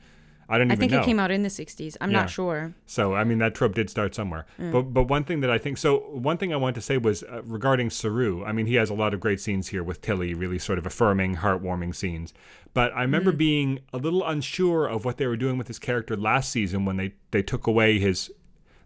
[0.48, 0.68] I don't even.
[0.68, 0.72] Know.
[0.74, 1.00] I think know.
[1.00, 1.96] it came out in the 60s.
[2.00, 2.20] I'm Yeah.
[2.20, 2.74] not sure.
[2.86, 4.46] So I mean that trope did start somewhere.
[4.58, 7.22] But but one thing that I think so one thing I want to say was
[7.22, 8.44] uh, regarding Saru.
[8.44, 10.86] I mean he has a lot of great scenes here with Tilly, really sort of
[10.86, 12.32] affirming, heartwarming scenes.
[12.74, 16.16] But I remember being a little unsure of what they were doing with his character
[16.16, 18.30] last season when they they took away his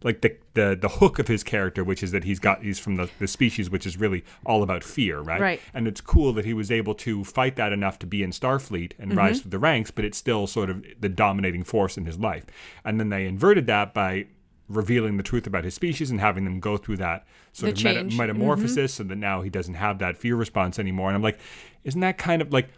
[0.02, 2.96] like the, the the hook of his character, which is that he's got he's from
[2.96, 5.40] the, the species which is really all about fear, right?
[5.40, 5.60] Right.
[5.74, 8.92] And it's cool that he was able to fight that enough to be in Starfleet
[8.98, 9.18] and Mm-hmm.
[9.18, 12.44] rise through the ranks, but it's still sort of the dominating force in his life.
[12.84, 14.26] And then they inverted that by
[14.68, 17.84] revealing the truth about his species and having them go through that sort The of
[17.96, 18.04] meta-.
[18.06, 18.16] Mm-hmm.
[18.18, 21.08] metamorphosis so that now he doesn't have that fear response anymore.
[21.08, 21.38] And I'm like,
[21.84, 22.68] isn't that kind of like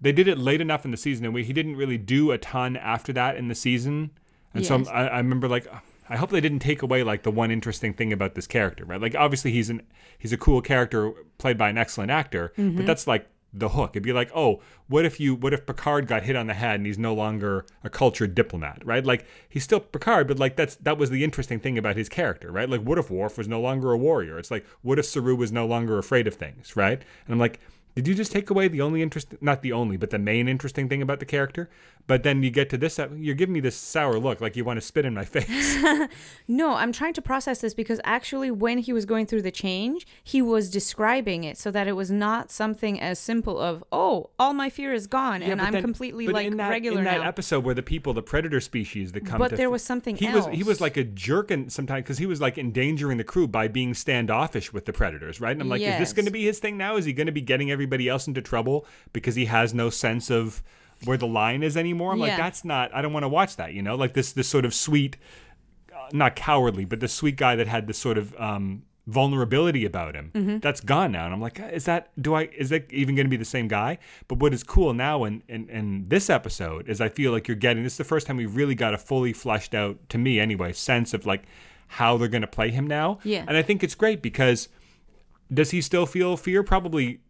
[0.00, 2.38] they did it late enough in the season and we, he didn't really do a
[2.38, 4.10] ton after that in the season.
[4.52, 5.66] And so I'm- I, I remember like
[6.08, 9.00] I hope they didn't take away like the one interesting thing about this character, right?
[9.00, 9.82] Like obviously he's an
[10.18, 12.76] he's a cool character played by an excellent actor, Mm-hmm.
[12.78, 13.92] but that's like the hook.
[13.92, 16.76] It'd be like, oh, what if you what if Picard got hit on the head
[16.76, 19.04] and he's no longer a cultured diplomat, right?
[19.04, 22.50] Like he's still Picard, but like that's that was the interesting thing about his character,
[22.52, 22.68] right?
[22.68, 24.38] Like what if Worf was no longer a warrior?
[24.38, 26.98] It's like what if Saru was no longer afraid of things, right?
[27.26, 27.60] And I'm like,
[27.94, 30.88] did you just take away the only interest not the only, but the main interesting
[30.88, 31.68] thing about the character?
[32.08, 34.78] But then you get to this you're giving me this sour look like you want
[34.78, 35.76] to spit in my face.
[36.48, 40.06] No, I'm trying to process this because actually, when he was going through the change,
[40.24, 44.54] he was describing it so that it was not something as simple of, oh, all
[44.54, 47.20] my fear is gone and I'm then- completely but like in that, regular in that
[47.20, 47.28] now.
[47.28, 50.16] episode where the people, the predator species that come, But to there f- was something
[50.16, 53.24] he was he was like a jerk and sometimes because he was like endangering the
[53.24, 55.52] crew by being standoffish with the predators, right?
[55.52, 56.96] And I'm like, is this going to be his thing now?
[56.96, 60.30] Is he going to be getting everybody else into trouble because he has no sense
[60.30, 60.62] of
[61.04, 62.12] where the line is anymore?
[62.12, 62.92] I'm like, that's not.
[62.94, 63.72] I don't want to watch that.
[63.72, 65.16] You know, like this this sort of sweet,
[65.94, 68.34] uh, not cowardly, but the sweet guy that had this sort of.
[68.40, 70.58] um vulnerability about him Mm-hmm.
[70.58, 73.30] that's gone now and i'm like is that do i is that even going to
[73.30, 73.96] be the same guy
[74.28, 77.56] but what is cool now in, in in this episode is i feel like you're
[77.56, 80.38] getting this is the first time we've really got a fully fleshed out to me
[80.38, 81.44] anyway sense of like
[81.86, 83.46] how they're going to play him now Yeah.
[83.48, 84.68] and i think it's great because
[85.50, 87.20] does he still feel fear probably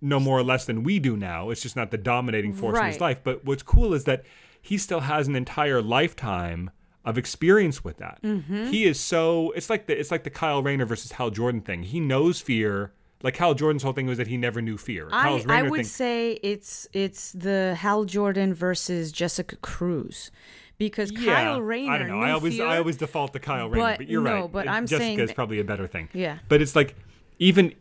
[0.00, 2.86] no more or less than we do now it's just not the dominating force in
[2.86, 4.24] his life but what's cool is that
[4.62, 6.70] he still has an entire lifetime
[7.04, 8.20] of experience with that.
[8.22, 8.66] Mm-hmm.
[8.66, 11.82] He is so it's like the it's like the Kyle Rayner versus Hal Jordan thing.
[11.82, 12.92] He knows fear.
[13.22, 15.08] Like Hal Jordan's whole thing was that he never knew fear.
[15.12, 20.30] I, I would thing, say it's it's the Hal Jordan versus Jessica Cruz
[20.78, 22.20] because yeah, Kyle Rayner I don't know.
[22.20, 24.52] I always fear, I always default to Kyle Rayner, But but you're no, right.
[24.52, 26.08] but I'm Jessica saying is probably a better thing.
[26.12, 26.38] Yeah.
[26.48, 26.96] But it's like
[27.38, 27.74] even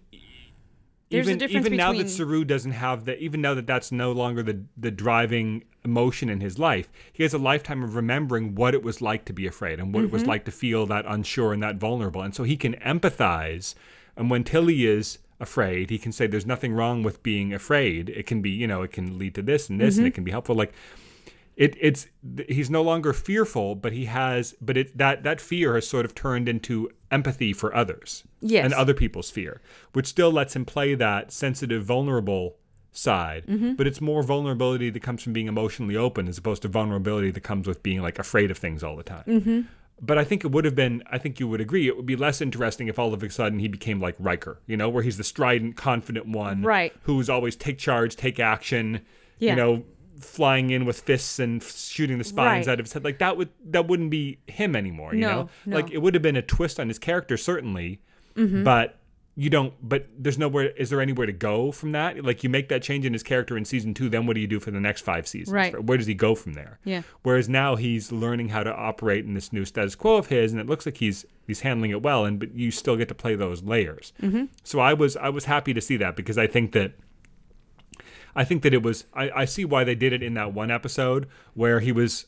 [1.10, 3.66] There's a even difference even now that between- Saru doesn't have that, even now that
[3.68, 7.96] that's no longer the the driving emotion in his life, he has a lifetime of
[7.96, 10.30] remembering what it was like to be afraid and what it was Mm-hmm.
[10.30, 13.76] like to feel that unsure and that vulnerable, and so he can empathize.
[14.18, 18.10] And when Tilly is afraid, he can say, "There's nothing wrong with being afraid.
[18.10, 20.08] It can be, you know, it can lead to this and this, and Mm-hmm.
[20.08, 20.74] it can be helpful." Like
[21.60, 22.08] it it's
[22.48, 26.16] he's no longer fearful, but he has but it that that fear has sort of
[26.16, 28.66] turned into empathy for others Yes.
[28.66, 29.62] and other people's fear,
[29.94, 32.56] which still lets him play that sensitive, vulnerable
[32.92, 33.74] side, Mm-hmm.
[33.74, 37.42] but it's more vulnerability that comes from being emotionally open as opposed to vulnerability that
[37.42, 39.24] comes with being like afraid of things all the time.
[39.28, 39.62] Mm-hmm.
[40.02, 42.16] But I think it would have been, I think you would agree, it would be
[42.16, 45.18] less interesting if all of a sudden he became like Riker, you know, where he's
[45.18, 46.94] the strident, confident one Right.
[47.04, 49.02] who's always take charge, take action,
[49.40, 49.52] Yeah.
[49.52, 49.84] you know,
[50.20, 52.74] flying in with fists and f- shooting the spines Right.
[52.74, 53.04] out of his head.
[53.04, 55.36] Like that would that wouldn't be him anymore, you No, know?
[55.36, 55.44] no.
[55.46, 55.74] Mm-hmm.
[55.74, 58.02] Like it would have been a twist on his character certainly,
[58.36, 58.96] but
[59.36, 62.24] you don't but there's nowhere is there anywhere to go from that?
[62.26, 64.48] Like you make that change in his character in season 2, then what do you
[64.48, 65.54] do for the next 5 seasons?
[65.54, 65.82] Right.
[65.84, 66.80] Where does he go from there?
[66.84, 67.04] Yeah.
[67.24, 70.60] Whereas now he's learning how to operate in this new status quo of his, and
[70.60, 72.26] it looks like he's he's handling it well.
[72.26, 74.12] And but you still get to play those layers.
[74.22, 74.46] Mm-hmm.
[74.64, 76.94] So I was I was happy to see that because I think that
[78.36, 80.72] I think that it was I, I see why they did it in that one
[80.72, 82.26] episode where he was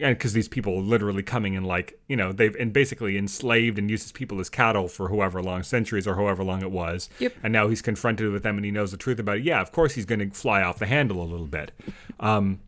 [0.00, 3.78] and because these people are literally coming and like you know they've and basically enslaved
[3.78, 7.08] and uses people as cattle for however long centuries or however long it was.
[7.18, 7.34] Yep.
[7.42, 9.44] and now he's confronted with them and he knows the truth about it.
[9.44, 11.72] Yeah of course he's going to fly off the handle a little bit.
[12.20, 12.60] Um,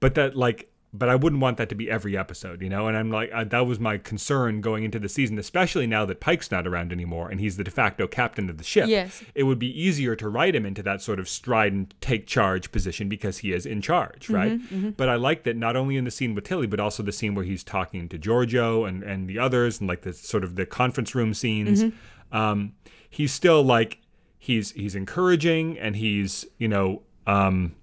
[0.00, 2.86] but that like but I wouldn't want that to be every episode, you know.
[2.86, 6.20] And I'm like, I, that was my concern going into the season, especially now that
[6.20, 8.88] Pike's not around anymore and he's the de facto captain of the ship.
[8.88, 9.22] Yes.
[9.34, 13.08] it would be easier to write him into that sort of strident, take charge position
[13.08, 14.60] because he is in charge, right?
[14.96, 17.34] But I like that not only in the scene with Tilly, but also the scene
[17.34, 20.64] where he's talking to Georgiou and and the others, and like the sort of the
[20.64, 21.82] conference room scenes.
[22.30, 22.74] Um,
[23.10, 23.98] he's still like
[24.38, 27.02] he's he's encouraging and he's you know.
[27.26, 27.74] Um,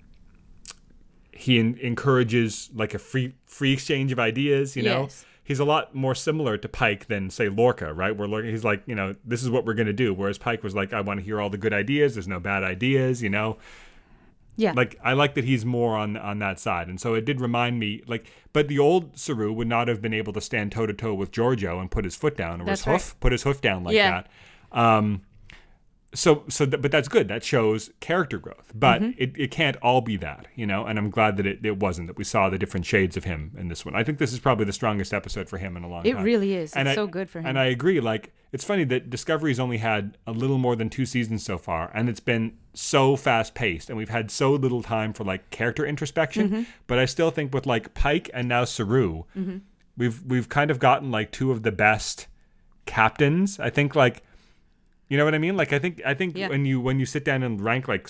[1.34, 5.26] he en- encourages like a free free exchange of ideas you know Yes.
[5.44, 8.84] he's a lot more similar to pike than say lorca right where lorca he's like
[8.86, 11.20] you know this is what we're going to do whereas pike was like i want
[11.20, 13.58] to hear all the good ideas there's no bad ideas you know
[14.58, 14.74] Yeah.
[14.76, 17.80] like i like that he's more on on that side and so it did remind
[17.80, 20.94] me like but the old saru would not have been able to stand toe to
[20.94, 22.94] toe with georgiou and put his foot down or That's his right.
[23.02, 24.24] hoof put his hoof down like Yeah.
[24.24, 25.22] that um
[26.14, 29.12] so so th- but that's good that shows character growth but Mm-hmm.
[29.18, 32.08] it, it can't all be that you know and i'm glad that it, it wasn't
[32.08, 34.40] that we saw the different shades of him in this one i think this is
[34.40, 36.74] probably the strongest episode for him in a long It time it really is.
[36.74, 37.46] And It's I- so good for him.
[37.46, 41.06] and i agree like it's funny that discovery's only had a little more than two
[41.06, 45.14] seasons so far and it's been so fast paced and we've had so little time
[45.14, 46.62] for like character introspection Mm-hmm.
[46.88, 49.58] but i still think with like pike and now saru Mm-hmm.
[49.96, 52.28] we've we've kind of gotten like two of the best
[52.86, 54.24] captains i think like
[55.12, 55.58] you know what I mean?
[55.58, 56.48] Like I think I think Yeah.
[56.48, 58.08] when you when you sit down and rank like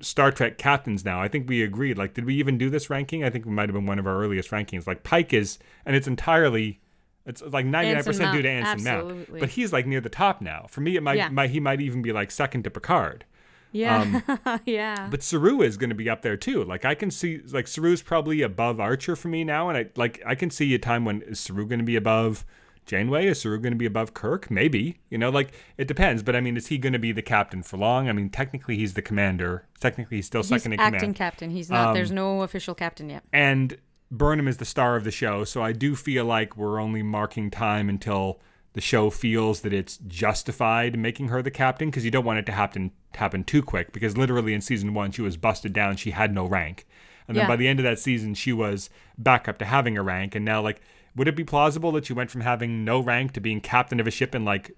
[0.00, 1.98] Star Trek captains now, I think we agreed.
[1.98, 3.24] Like, did we even do this ranking?
[3.24, 4.86] I think it might have been one of our earliest rankings.
[4.86, 6.80] Like Pike is, and it's entirely,
[7.26, 9.40] it's like ninety nine percent due to Anson Mount.
[9.40, 10.66] But he's like near the top now.
[10.68, 11.28] For me, it might, Yeah.
[11.30, 13.24] might he might even be like second to Picard.
[13.72, 14.22] yeah.
[14.46, 15.08] um, yeah.
[15.10, 16.62] But Saru is going to be up there too.
[16.62, 20.22] Like I can see, like Saru's probably above Archer for me now, and I like
[20.24, 22.44] I can see a time when is Saru going to be above
[22.88, 23.26] Janeway?
[23.28, 24.50] Is Saru going to be above Kirk?
[24.50, 24.98] Maybe.
[25.10, 26.24] You know, like it depends.
[26.24, 28.08] But I mean, is he going to be the captain for long?
[28.08, 29.66] I mean, technically he's the commander.
[29.78, 31.14] Technically he's still He's second in acting command.
[31.16, 31.50] captain.
[31.50, 31.88] He's not.
[31.88, 33.22] Um, there's no official captain yet.
[33.32, 33.76] and
[34.10, 37.50] Burnham is the star of the show, so I do feel like we're only marking
[37.50, 38.40] time until
[38.72, 39.98] the show feels that it's
[40.32, 43.92] justified making her the captain because you don't want it to happen happen too quick
[43.92, 46.86] because literally in season 1 she was busted down, she had no rank.
[47.26, 47.48] And then Yeah.
[47.48, 50.44] by the end of that season she was back up to having a rank and
[50.44, 50.80] now like
[51.18, 54.06] would it be plausible that she went from having no rank to being captain of
[54.06, 54.70] a ship in like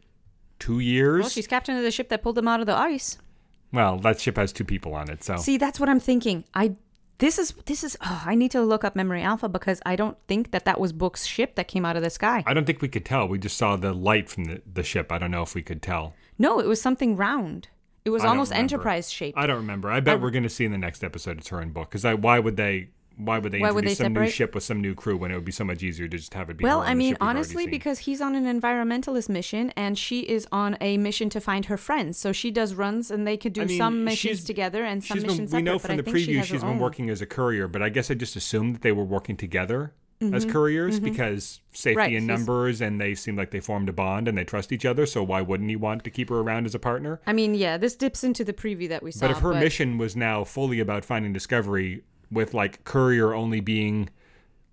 [0.59, 1.21] 2 years?
[1.21, 3.19] Well, she's captain of the ship that pulled them out of the ice.
[3.73, 6.45] well, that ship has two people on it, so See, that's what I'm thinking.
[6.55, 6.75] I
[7.19, 10.17] this is this is oh, I need to look up Memory Alpha because I don't
[10.27, 12.43] think that that was Book's ship that came out of the sky.
[12.47, 13.29] I don't think we could tell.
[13.29, 15.13] We just saw the light from the, the ship.
[15.13, 16.15] I don't know if we could tell.
[16.39, 17.69] No, it was something round.
[18.07, 18.53] It was I almost.
[18.53, 19.37] Enterprise shaped.
[19.37, 19.91] I don't remember.
[19.91, 21.91] I bet we're going to see in the next episode it's her in book.
[21.91, 22.89] Because why would they?
[23.25, 24.33] Why would they Why would introduce they some new separate?
[24.33, 26.51] ship with some new crew when it would be so much easier to just have
[26.51, 26.65] it be?
[26.65, 30.21] well, I mean, ship we've already honestly, because he's on an environmentalist mission and she
[30.21, 32.19] is on a mission to find her friends.
[32.19, 35.19] So she does runs and they could do I mean, some missions together and some
[35.19, 35.65] been, missions we separate.
[35.65, 36.79] know but from the preview has she's been own.
[36.79, 39.93] working as a courier, but I guess I just assumed that they were working together
[40.23, 40.51] as Mm-hmm.
[40.53, 44.37] couriers because safety Right, in numbers and they seem like they formed a bond and
[44.37, 45.07] they trust each other.
[45.07, 47.23] So why wouldn't he want to keep her around as a partner?
[47.27, 49.21] I mean, yeah, this dips into the preview that we saw.
[49.27, 54.11] But if her mission was now fully about finding Discovery, with like courier only being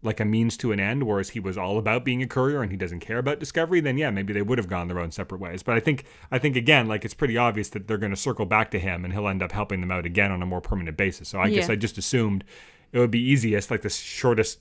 [0.04, 2.72] like a means to an end, whereas he was all about being a courier and
[2.72, 5.42] he doesn't care about Discovery, then yeah, maybe they would have gone their own separate
[5.42, 5.64] ways.
[5.64, 8.46] But I think I think again, like it's pretty obvious that they're going to circle
[8.46, 10.98] back to him and he'll end up helping them out again on a more permanent
[10.98, 11.30] basis.
[11.30, 12.44] So I guess I just assumed
[12.92, 14.60] it would be easiest, like the shortest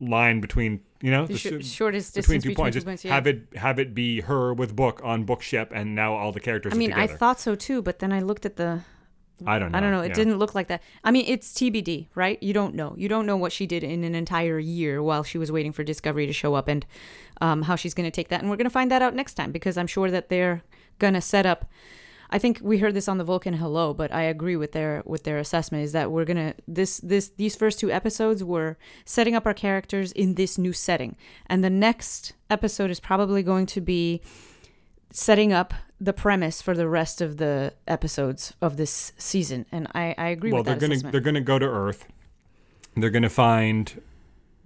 [0.00, 2.74] line between you know the the sh- shortest between two points.
[2.74, 3.14] Just points, yeah.
[3.14, 6.40] have it have it be her with book on book ship, and now all the
[6.40, 6.72] characters.
[6.72, 8.80] I mean, I thought so too, but then I looked at the
[9.46, 9.78] I don't know.
[9.78, 10.00] I don't know.
[10.00, 10.14] It Yeah.
[10.14, 10.82] didn't look like that.
[11.04, 12.42] I mean, it's TBD, right?
[12.42, 12.94] You don't know.
[12.98, 15.84] You don't know what she did in an entire year while she was waiting for
[15.84, 16.84] Discovery to show up and
[17.40, 18.40] um, how she's going to take that.
[18.40, 20.62] And we're going to find that out next time because I'm sure that they're
[20.98, 21.66] going to set up.
[22.30, 25.22] I think we heard this on the Vulcan Hello, but I agree with their with
[25.22, 29.46] their assessment is that we're gonna this this these first two episodes were setting up
[29.46, 34.20] our characters in this new setting, and the next episode is probably going to be
[35.10, 39.66] setting up the premise for the rest of the episodes of this season.
[39.72, 42.06] And I, I agree well, with they're gonna they're gonna go to Earth.
[42.96, 44.00] They're gonna find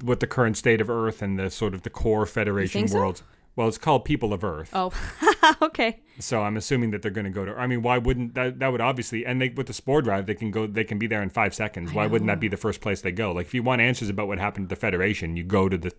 [0.03, 2.99] what the current state of Earth and the sort of the core Federation think so?
[2.99, 3.23] worlds.
[3.55, 4.71] Well, it's called People of Earth.
[4.73, 4.93] Oh,
[5.63, 6.01] okay.
[6.19, 7.55] So I'm assuming that they're going to go to.
[7.55, 8.59] I mean, why wouldn't that?
[8.61, 10.67] That would obviously, and they with the spore drive, they can go.
[10.67, 11.93] They can be there in five seconds.
[11.93, 13.33] Why wouldn't that be the first place they go?
[13.33, 15.93] Like, if you want answers about what happened to the Federation, you go to the,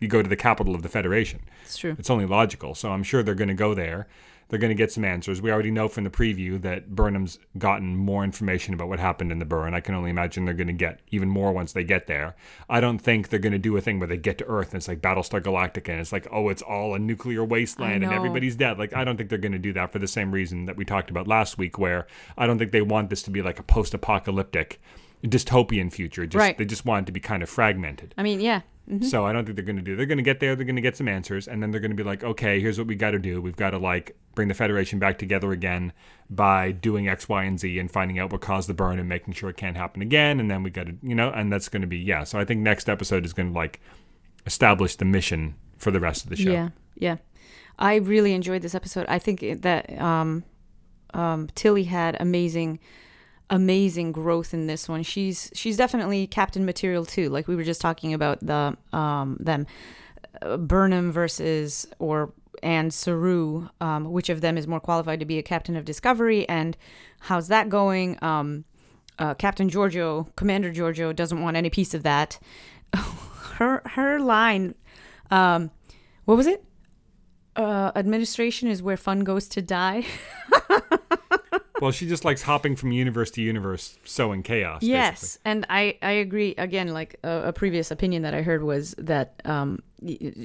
[0.00, 1.42] you go to the capital of the Federation.
[1.64, 1.96] It's true.
[1.98, 2.74] It's only logical.
[2.74, 4.06] So I'm sure they're going to go there.
[4.48, 5.42] They're going to get some answers.
[5.42, 9.40] We already know from the preview that Burnham's gotten more information about what happened in
[9.40, 9.66] the burn.
[9.66, 12.36] And I can only imagine they're going to get even more once they get there.
[12.70, 14.76] I don't think they're going to do a thing where they get to Earth and
[14.76, 18.54] it's like Battlestar Galactica and it's like, oh, it's all a nuclear wasteland and everybody's
[18.54, 18.78] dead.
[18.78, 20.84] Like, I don't think they're going to do that for the same reason that we
[20.84, 22.06] talked about last week, where
[22.38, 24.80] I don't think they want this to be like a post apocalyptic
[25.24, 26.26] dystopian future.
[26.26, 26.56] Just, Right.
[26.56, 28.14] They just want it to be kind of fragmented.
[28.16, 28.62] I mean, yeah.
[28.90, 29.04] Mhm.
[29.04, 29.96] So I don't think they're going to do.
[29.96, 30.54] They're going to get there.
[30.54, 32.78] They're going to get some answers, and then they're going to be like, okay, here's
[32.78, 33.42] what we got to do.
[33.42, 35.92] We've got to like bring the Federation back together again
[36.30, 39.34] by doing X, Y, and Z, and finding out what caused the burn and making
[39.34, 40.38] sure it can't happen again.
[40.38, 42.22] And then we got to, you know, and that's going to be yeah.
[42.22, 43.80] So I think next episode is going to like
[44.46, 46.52] establish the mission for the rest of the show.
[46.52, 47.16] Yeah, yeah.
[47.78, 49.06] I really enjoyed this episode.
[49.08, 50.44] I think that um,
[51.12, 52.78] um, Tilly had amazing,
[53.50, 55.02] amazing growth in this one.
[55.02, 57.28] She's she's definitely captain material too.
[57.28, 59.66] Like we were just talking about the um, them
[60.42, 62.32] uh, Burnham versus or
[62.62, 66.48] and Saru, um, which of them is more qualified to be a captain of Discovery,
[66.48, 66.76] and
[67.20, 68.18] how's that going?
[68.22, 68.64] Um,
[69.18, 72.38] uh, captain Georgiou, Commander Georgiou, doesn't want any piece of that.
[72.94, 74.74] her her line,
[75.30, 75.70] um,
[76.24, 76.64] what was it?
[77.54, 80.04] Uh, administration is where fun goes to die.
[81.80, 84.82] Well, she just likes hopping from universe to universe, sowing chaos.
[84.82, 86.54] Yes, and I I agree.
[86.56, 89.82] Again, like a, a previous opinion that I heard was that um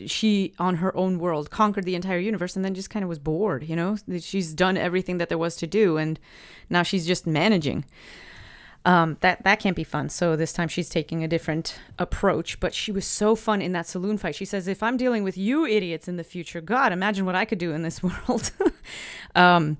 [0.08, 3.20] she on her own world conquered the entire universe and then just kind of was
[3.20, 3.64] bored.
[3.64, 6.20] You know, she's done everything that there was to do, and
[6.70, 7.86] now she's just managing.
[8.84, 10.10] Um, that that can't be fun.
[10.10, 12.60] So this time she's taking a different approach.
[12.60, 14.36] But she was so fun in that saloon fight.
[14.36, 17.46] She says, "If I'm dealing with you idiots in the future, God, imagine what I
[17.46, 18.52] could do in this world."
[19.36, 19.78] um,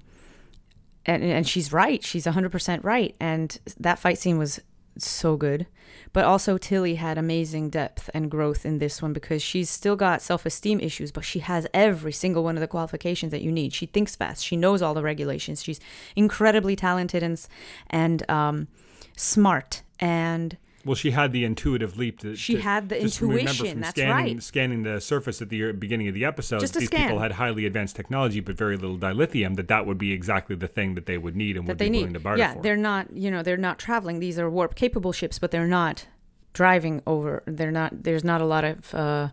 [1.06, 2.04] and and she's right.
[2.04, 3.16] She's 100% right.
[3.20, 4.60] And that fight scene was
[4.98, 5.68] so good.
[6.14, 10.22] But also Tilly had amazing depth and growth in this one because she's still got
[10.22, 13.74] self-esteem issues, but she has every single one of the qualifications that you need.
[13.74, 14.44] She thinks fast.
[14.44, 15.64] She knows all the regulations.
[15.64, 15.80] She's
[16.16, 17.46] incredibly talented and
[17.90, 18.68] and um,
[19.16, 22.20] smart and Well, she had the intuitive leap.
[22.20, 24.44] To, She to- had the intuition, that's scanning, right.
[24.44, 27.08] Scanning the surface at the beginning of the episode, these scan.
[27.08, 29.56] people had highly advanced technology, but very little dilithium.
[29.56, 31.86] That that would be exactly the thing that they would need and that would they
[31.86, 31.98] be need.
[32.00, 32.62] willing to barter yeah, for.
[32.62, 34.20] they're not, you know, they're not traveling.
[34.20, 36.08] These are warp capable ships, but they're not
[36.54, 37.44] driving over.
[37.46, 38.04] They're not.
[38.04, 38.94] There's not a lot of.
[38.94, 39.30] Uh,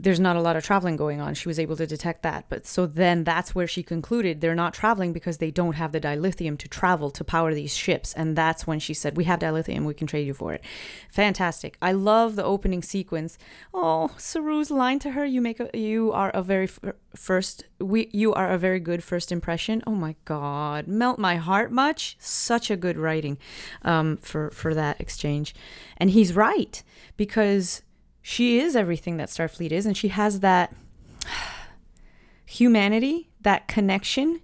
[0.00, 1.34] there's not a lot of traveling going on.
[1.34, 2.44] She was able to detect that.
[2.48, 6.00] But so then that's where she concluded they're not traveling because they don't have the
[6.00, 8.14] dilithium to travel to power these ships.
[8.14, 10.64] And that's when she said, We have dilithium, we can trade you for it.
[11.10, 11.76] Fantastic.
[11.82, 13.38] I love the opening sequence.
[13.74, 16.78] Oh, Saru's line to her, you make a you are a very f-
[17.16, 19.82] first we you are a very good first impression.
[19.86, 20.86] Oh my god.
[20.86, 22.16] Melt my heart much.
[22.20, 23.38] Such a good writing
[23.82, 25.54] um for for that exchange.
[25.96, 26.82] And he's right
[27.16, 27.82] because
[28.28, 30.76] she is everything that Starfleet is, and she has that
[32.44, 34.42] humanity, that connection,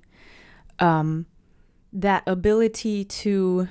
[0.78, 1.26] um,
[1.92, 3.68] that ability to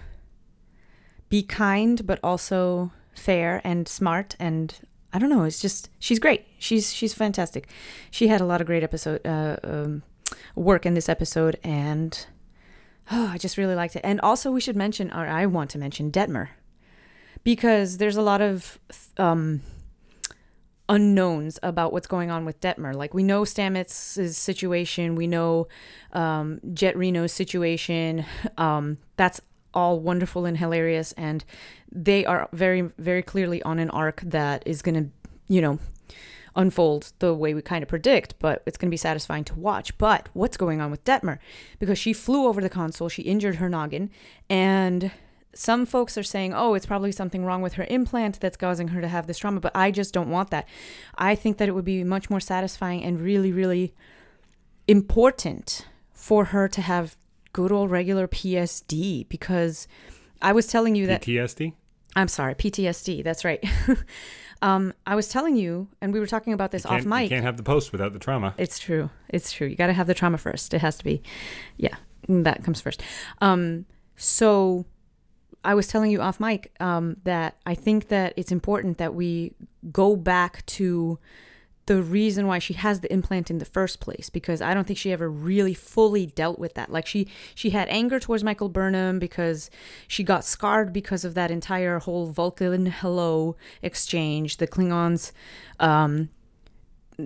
[1.29, 4.35] be kind, but also fair and smart.
[4.39, 4.75] And
[5.11, 6.45] I don't know, it's just she's great.
[6.59, 7.67] She's she's fantastic.
[8.11, 10.03] She had a lot of great episode uh, um,
[10.55, 12.27] work in this episode, and
[13.11, 14.01] oh, I just really liked it.
[14.03, 16.49] And also, we should mention, or I want to mention, Detmer
[17.43, 18.79] because there's a lot of
[19.17, 19.59] um,
[20.93, 22.93] unknowns about what's going on with Detmer.
[22.93, 25.67] Like we know Stamets's situation, we know
[26.11, 28.25] um, Jet Reno's situation.
[28.59, 29.41] Um, that's
[29.73, 31.43] all wonderful and hilarious, and
[31.91, 35.09] they are very, very clearly on an arc that is going to,
[35.47, 35.79] you know,
[36.55, 39.97] unfold the way we kind of predict, but it's going to be satisfying to watch.
[39.97, 41.39] But what's going on with Detmer?
[41.79, 44.11] Because she flew over the console, she injured her noggin,
[44.47, 45.09] and
[45.53, 49.01] some folks are saying, oh, it's probably something wrong with her implant that's causing her
[49.01, 50.67] to have this trauma, but I just don't want that.
[51.15, 53.93] I think that it would be much more satisfying and really, really
[54.87, 57.15] important for her to have
[57.51, 59.87] good old regular PSD because
[60.41, 61.73] I was telling you that PTSD.
[62.15, 63.23] I'm sorry, PTSD.
[63.23, 63.63] That's right.
[64.61, 67.23] um, I was telling you, and we were talking about this off mic.
[67.23, 68.53] you can't have the post without the trauma.
[68.57, 69.09] It's true.
[69.29, 69.67] It's true.
[69.67, 70.73] You got to have the trauma first.
[70.73, 71.21] It has to be,
[71.77, 71.95] yeah,
[72.27, 73.01] that comes first.
[73.41, 73.85] Um,
[74.15, 74.85] so
[75.63, 79.53] I was telling you off mic um, that I think that it's important that we
[79.91, 81.19] go back to
[81.85, 84.97] the reason why she has the implant in the first place because I don't think
[84.97, 86.91] she ever really fully dealt with that.
[86.91, 89.69] Like she she had anger towards Michael Burnham because
[90.07, 94.57] she got scarred because of that entire whole Vulcan hello exchange.
[94.57, 95.33] The Klingons
[95.79, 96.29] um,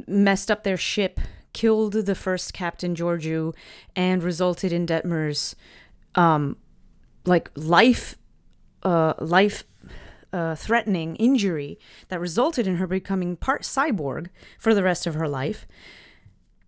[0.07, 1.19] messed up their ship,
[1.53, 3.53] killed the first Captain Georgiou,
[3.95, 5.55] and resulted in Detmer's
[6.15, 6.57] um,
[7.25, 8.17] like life
[8.83, 9.63] uh, life
[10.33, 14.27] uh, threatening injury that resulted in her becoming part cyborg
[14.59, 15.67] for the rest of her life.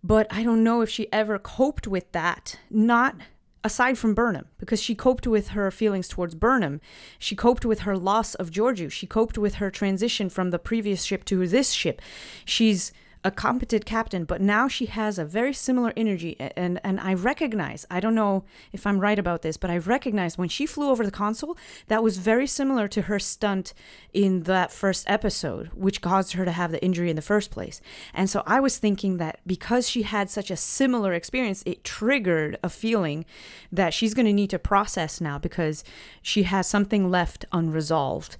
[0.02, 2.58] But I don't know if she ever coped with that.
[2.70, 3.16] Not
[3.62, 6.80] aside from Burnham, because she coped with her feelings towards Burnham.
[7.18, 8.90] She coped with her loss of Georgiou.
[8.90, 12.00] She coped with her transition from the previous ship to this ship.
[12.46, 12.92] She's
[13.22, 16.36] a competent captain, but now she has a very similar energy.
[16.56, 20.38] And, and I recognize, I don't know if I'm right about this, but I recognize
[20.38, 21.56] when she flew over the console,
[21.88, 23.74] that was very similar to her stunt
[24.14, 27.82] in that first episode, which caused her to have the injury in the first place.
[28.14, 32.58] And so I was thinking that because she had such a similar experience, it triggered
[32.62, 33.26] a feeling
[33.70, 35.84] that she's going to need to process now because
[36.22, 38.38] she has something left unresolved.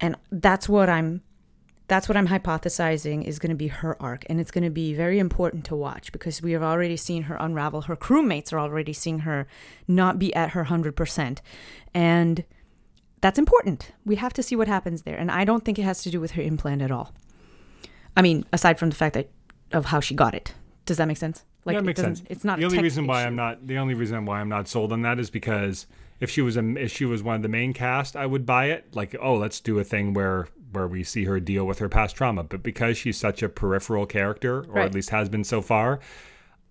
[0.00, 1.22] And that's what I'm
[1.88, 4.24] that's what I'm hypothesizing is going to be her arc.
[4.28, 7.36] And it's going to be very important to watch because we have already seen her
[7.36, 7.82] unravel.
[7.82, 9.46] Her crewmates are already seeing her
[9.86, 11.38] not be at her 100%.
[11.92, 12.44] And
[13.20, 13.92] that's important.
[14.04, 15.16] We have to see what happens there.
[15.16, 17.12] And I don't think it has to do with her implant at all.
[18.16, 19.30] I mean, aside from the fact that
[19.72, 20.54] of how she got it.
[20.84, 21.44] Does that make sense?
[21.64, 22.22] Like, yeah, it it makes sense.
[22.28, 23.28] It's not the only reason why issue.
[23.28, 25.86] I'm not the only reason why I'm not sold on that is because
[26.20, 28.66] if she was a if she was one of the main cast, I would buy
[28.66, 28.94] it.
[28.94, 32.16] Like, oh, let's do a thing where where we see her deal with her past
[32.16, 32.42] trauma.
[32.42, 34.86] But because she's such a peripheral character, or Right.
[34.86, 36.00] at least has been so far,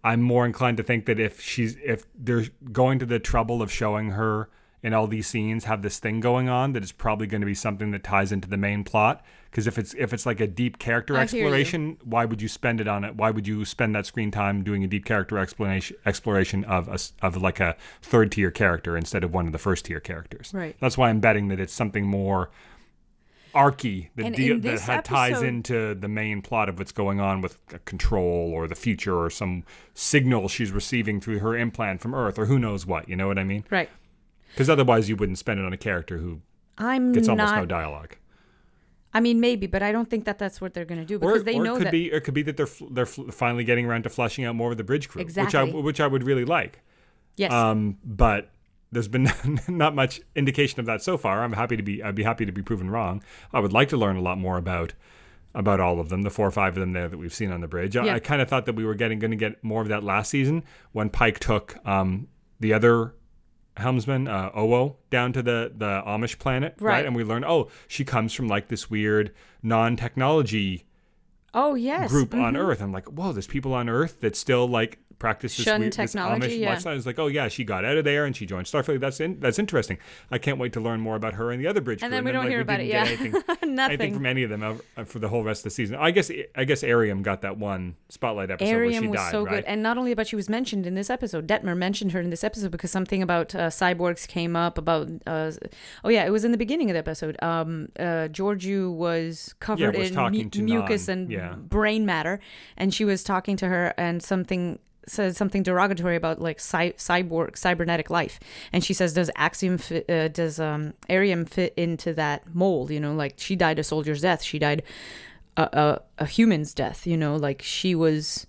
[0.03, 3.71] I'm more inclined to think that if she's if they're going to the trouble of
[3.71, 4.49] showing her
[4.83, 7.53] in all these scenes have this thing going on, that it's probably going to be
[7.53, 9.23] something that ties into the main plot.
[9.51, 12.81] Because if it's if it's like a deep character I exploration, why would you spend
[12.81, 13.15] it on it?
[13.15, 16.97] Why would you spend that screen time doing a deep character explanation exploration of a,
[17.25, 20.51] of like a third tier character instead of one of the first tier characters?
[20.51, 20.75] Right.
[20.79, 22.49] That's why I'm betting that it's something more
[23.53, 27.57] arcy that deal, that ha- ties into the main plot of what's going on with
[27.85, 32.45] control or the future or some signal she's receiving through her implant from Earth or
[32.45, 33.09] who knows what.
[33.09, 33.65] You know what I mean?
[33.69, 33.89] Right.
[34.49, 36.41] Because otherwise, you wouldn't spend it on a character who
[36.77, 37.59] I'm gets almost not.
[37.59, 38.15] no dialogue.
[39.13, 41.33] I mean, maybe, but I don't think that that's what they're going to do Or,
[41.33, 41.91] because they or know it could that.
[41.91, 44.77] be it could be that they're they're finally getting around to fleshing out more of
[44.77, 45.81] the bridge crew, which I Exactly.
[45.81, 46.79] which I would really like.
[47.35, 47.51] yes.
[47.51, 48.49] Um, but
[48.91, 49.29] there's been
[49.67, 51.43] not much indication of that so far.
[51.43, 53.23] I'm happy to be I'd be happy to be proven wrong.
[53.53, 54.93] I would like to learn a lot more about
[55.53, 57.59] about all of them, the four or five of them there that we've seen on
[57.61, 57.97] the bridge.
[57.97, 58.15] I, Yeah.
[58.15, 60.29] I kind of thought that we were getting going to get more of that last
[60.29, 60.63] season
[60.93, 62.27] when Pike took um,
[62.61, 63.15] the other
[63.77, 66.91] helmsman uh, Owo down to the the Amish planet, right?
[66.95, 67.05] Right.
[67.05, 69.33] And we learned, oh, she comes from like this weird
[69.63, 70.85] non-technology
[71.53, 72.09] oh yes.
[72.09, 72.59] group on Mhm.
[72.59, 72.81] Earth.
[72.81, 76.11] I'm like, whoa, there's people on Earth that still like practice this Shun weird this
[76.11, 76.69] technology, Amish yeah.
[76.71, 76.97] lifestyle.
[76.97, 78.99] It's like, oh yeah, she got out of there and she joined Starfleet.
[78.99, 79.99] That's in, that's interesting.
[80.31, 82.01] I can't wait to learn more about her and the other bridge.
[82.01, 82.17] And crew.
[82.17, 83.05] then we don't like, hear about didn't it, yeah.
[83.05, 84.13] Anything, anything Nothing.
[84.15, 85.95] from any of them uh, for the whole rest of the season.
[85.95, 89.45] I guess I guess Airiam got that one spotlight episode where she was died, so
[89.45, 89.55] right?
[89.57, 91.47] good, and not only about she was mentioned in this episode.
[91.47, 94.79] Detmer mentioned her in this episode because something about uh, cyborgs came up.
[94.79, 95.51] About uh,
[96.03, 97.41] oh yeah, it was in the beginning of the episode.
[97.43, 101.53] Um, uh, Georgiou was covered was in mu- mucus and yeah.
[101.53, 102.39] brain matter,
[102.75, 107.57] and she was talking to her, and something said something derogatory about like cy- cyborg
[107.57, 108.39] cybernetic life.
[108.71, 112.91] And she says does axiom fit, uh, does um Airiam fit into that mold?
[112.91, 114.43] You know like she died a soldier's death.
[114.43, 114.83] She died
[115.57, 117.07] a, a, a human's death.
[117.07, 118.47] You know like she was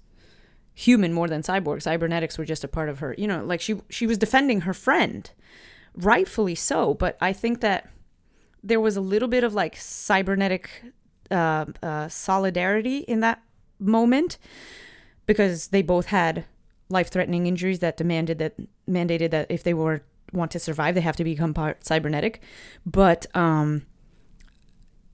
[0.74, 1.82] human more than cyborg.
[1.82, 4.74] Cybernetics were just a part of her you know like she she was defending her
[4.74, 5.30] friend.
[5.94, 6.94] Rightfully so.
[6.94, 7.88] But i think that
[8.62, 10.84] there was a little bit of like cybernetic
[11.30, 13.42] uh, uh, solidarity in that
[13.80, 14.38] moment
[15.32, 16.44] because they both had
[16.88, 18.54] life-threatening injuries that demanded that
[18.88, 20.02] mandated that if they were
[20.32, 22.40] want to survive they have to become part cybernetic
[22.86, 23.82] but um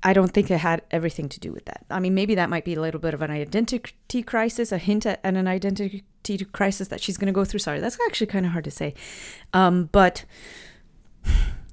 [0.03, 1.85] I don't think it had everything to do with that.
[1.91, 5.05] I mean, maybe that might be a little bit of an identity crisis, a hint
[5.05, 6.05] at an identity
[6.53, 7.59] crisis that she's going to go through.
[7.59, 8.95] Sorry, that's actually kind of hard to say.
[9.53, 10.25] Um, but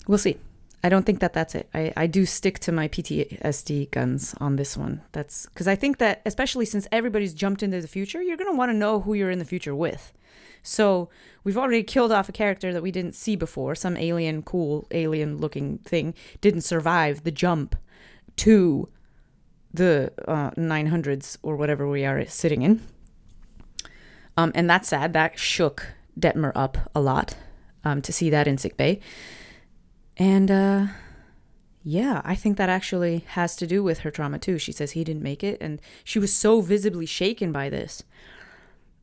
[0.07, 0.37] we'll see.
[0.85, 1.67] I don't think that that's it.
[1.73, 5.01] I, I do stick to my PTSD guns on this one.
[5.13, 8.55] That's because I think that, especially since everybody's jumped into the future, you're going to
[8.55, 10.13] want to know who you're in the future with.
[10.61, 11.09] So
[11.43, 13.73] we've already killed off a character that we didn't see before.
[13.73, 17.75] Some alien, cool alien looking thing didn't survive the jump
[18.35, 18.87] to
[19.73, 22.79] the uh, 900s or whatever we are sitting in.
[24.37, 25.13] Um, and that's sad.
[25.13, 27.35] That shook Detmer up a lot
[27.83, 29.01] um, to see that in sick bay.
[30.17, 30.87] And uh,
[31.83, 34.57] yeah, I think that actually has to do with her trauma too.
[34.57, 38.03] She says he didn't make it, and she was so visibly shaken by this.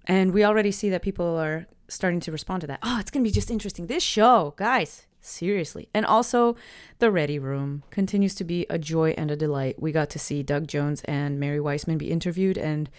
[0.07, 2.81] And we already see that people are starting to respond to that.
[2.83, 3.87] Oh, it's going to be just interesting.
[3.87, 5.89] This show, guys, seriously.
[5.95, 6.57] And also,
[6.99, 9.81] the Ready Room continues to be a joy and a delight.
[9.81, 12.91] We got to see Doug Jones and Mary Wiseman be interviewed, and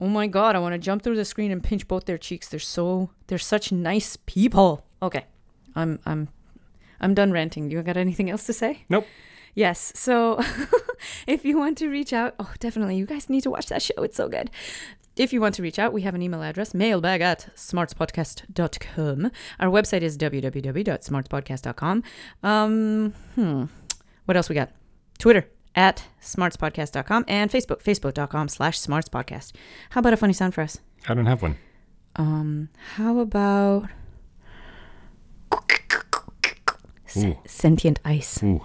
[0.00, 2.48] oh my God, I want to jump through the screen and pinch both their cheeks.
[2.48, 4.84] They're so, they're such nice people.
[5.00, 5.24] Okay,
[5.74, 6.28] I'm, I'm,
[7.00, 7.68] I'm done ranting.
[7.68, 8.84] Do you got anything else to say?
[8.88, 9.06] Nope.
[9.54, 9.92] Yes.
[9.94, 10.40] So
[11.26, 12.96] if you want to reach out, oh, definitely.
[12.96, 14.02] You guys need to watch that show.
[14.02, 14.50] It's so good.
[15.16, 19.30] If you want to reach out, we have an email address, mailbag at smartspodcast.com.
[19.60, 22.02] Our website is www.smartspodcast.com.
[22.42, 23.64] Um, hmm.
[24.24, 24.70] What else we got?
[25.18, 29.52] Twitter at smartspodcast.com and Facebook, facebook.com slash smartspodcast.
[29.90, 30.78] How about a funny sound for us?
[31.08, 31.58] I don't have one.
[32.16, 33.88] Um, how about
[37.46, 38.42] Sentient ice?
[38.42, 38.60] Ooh.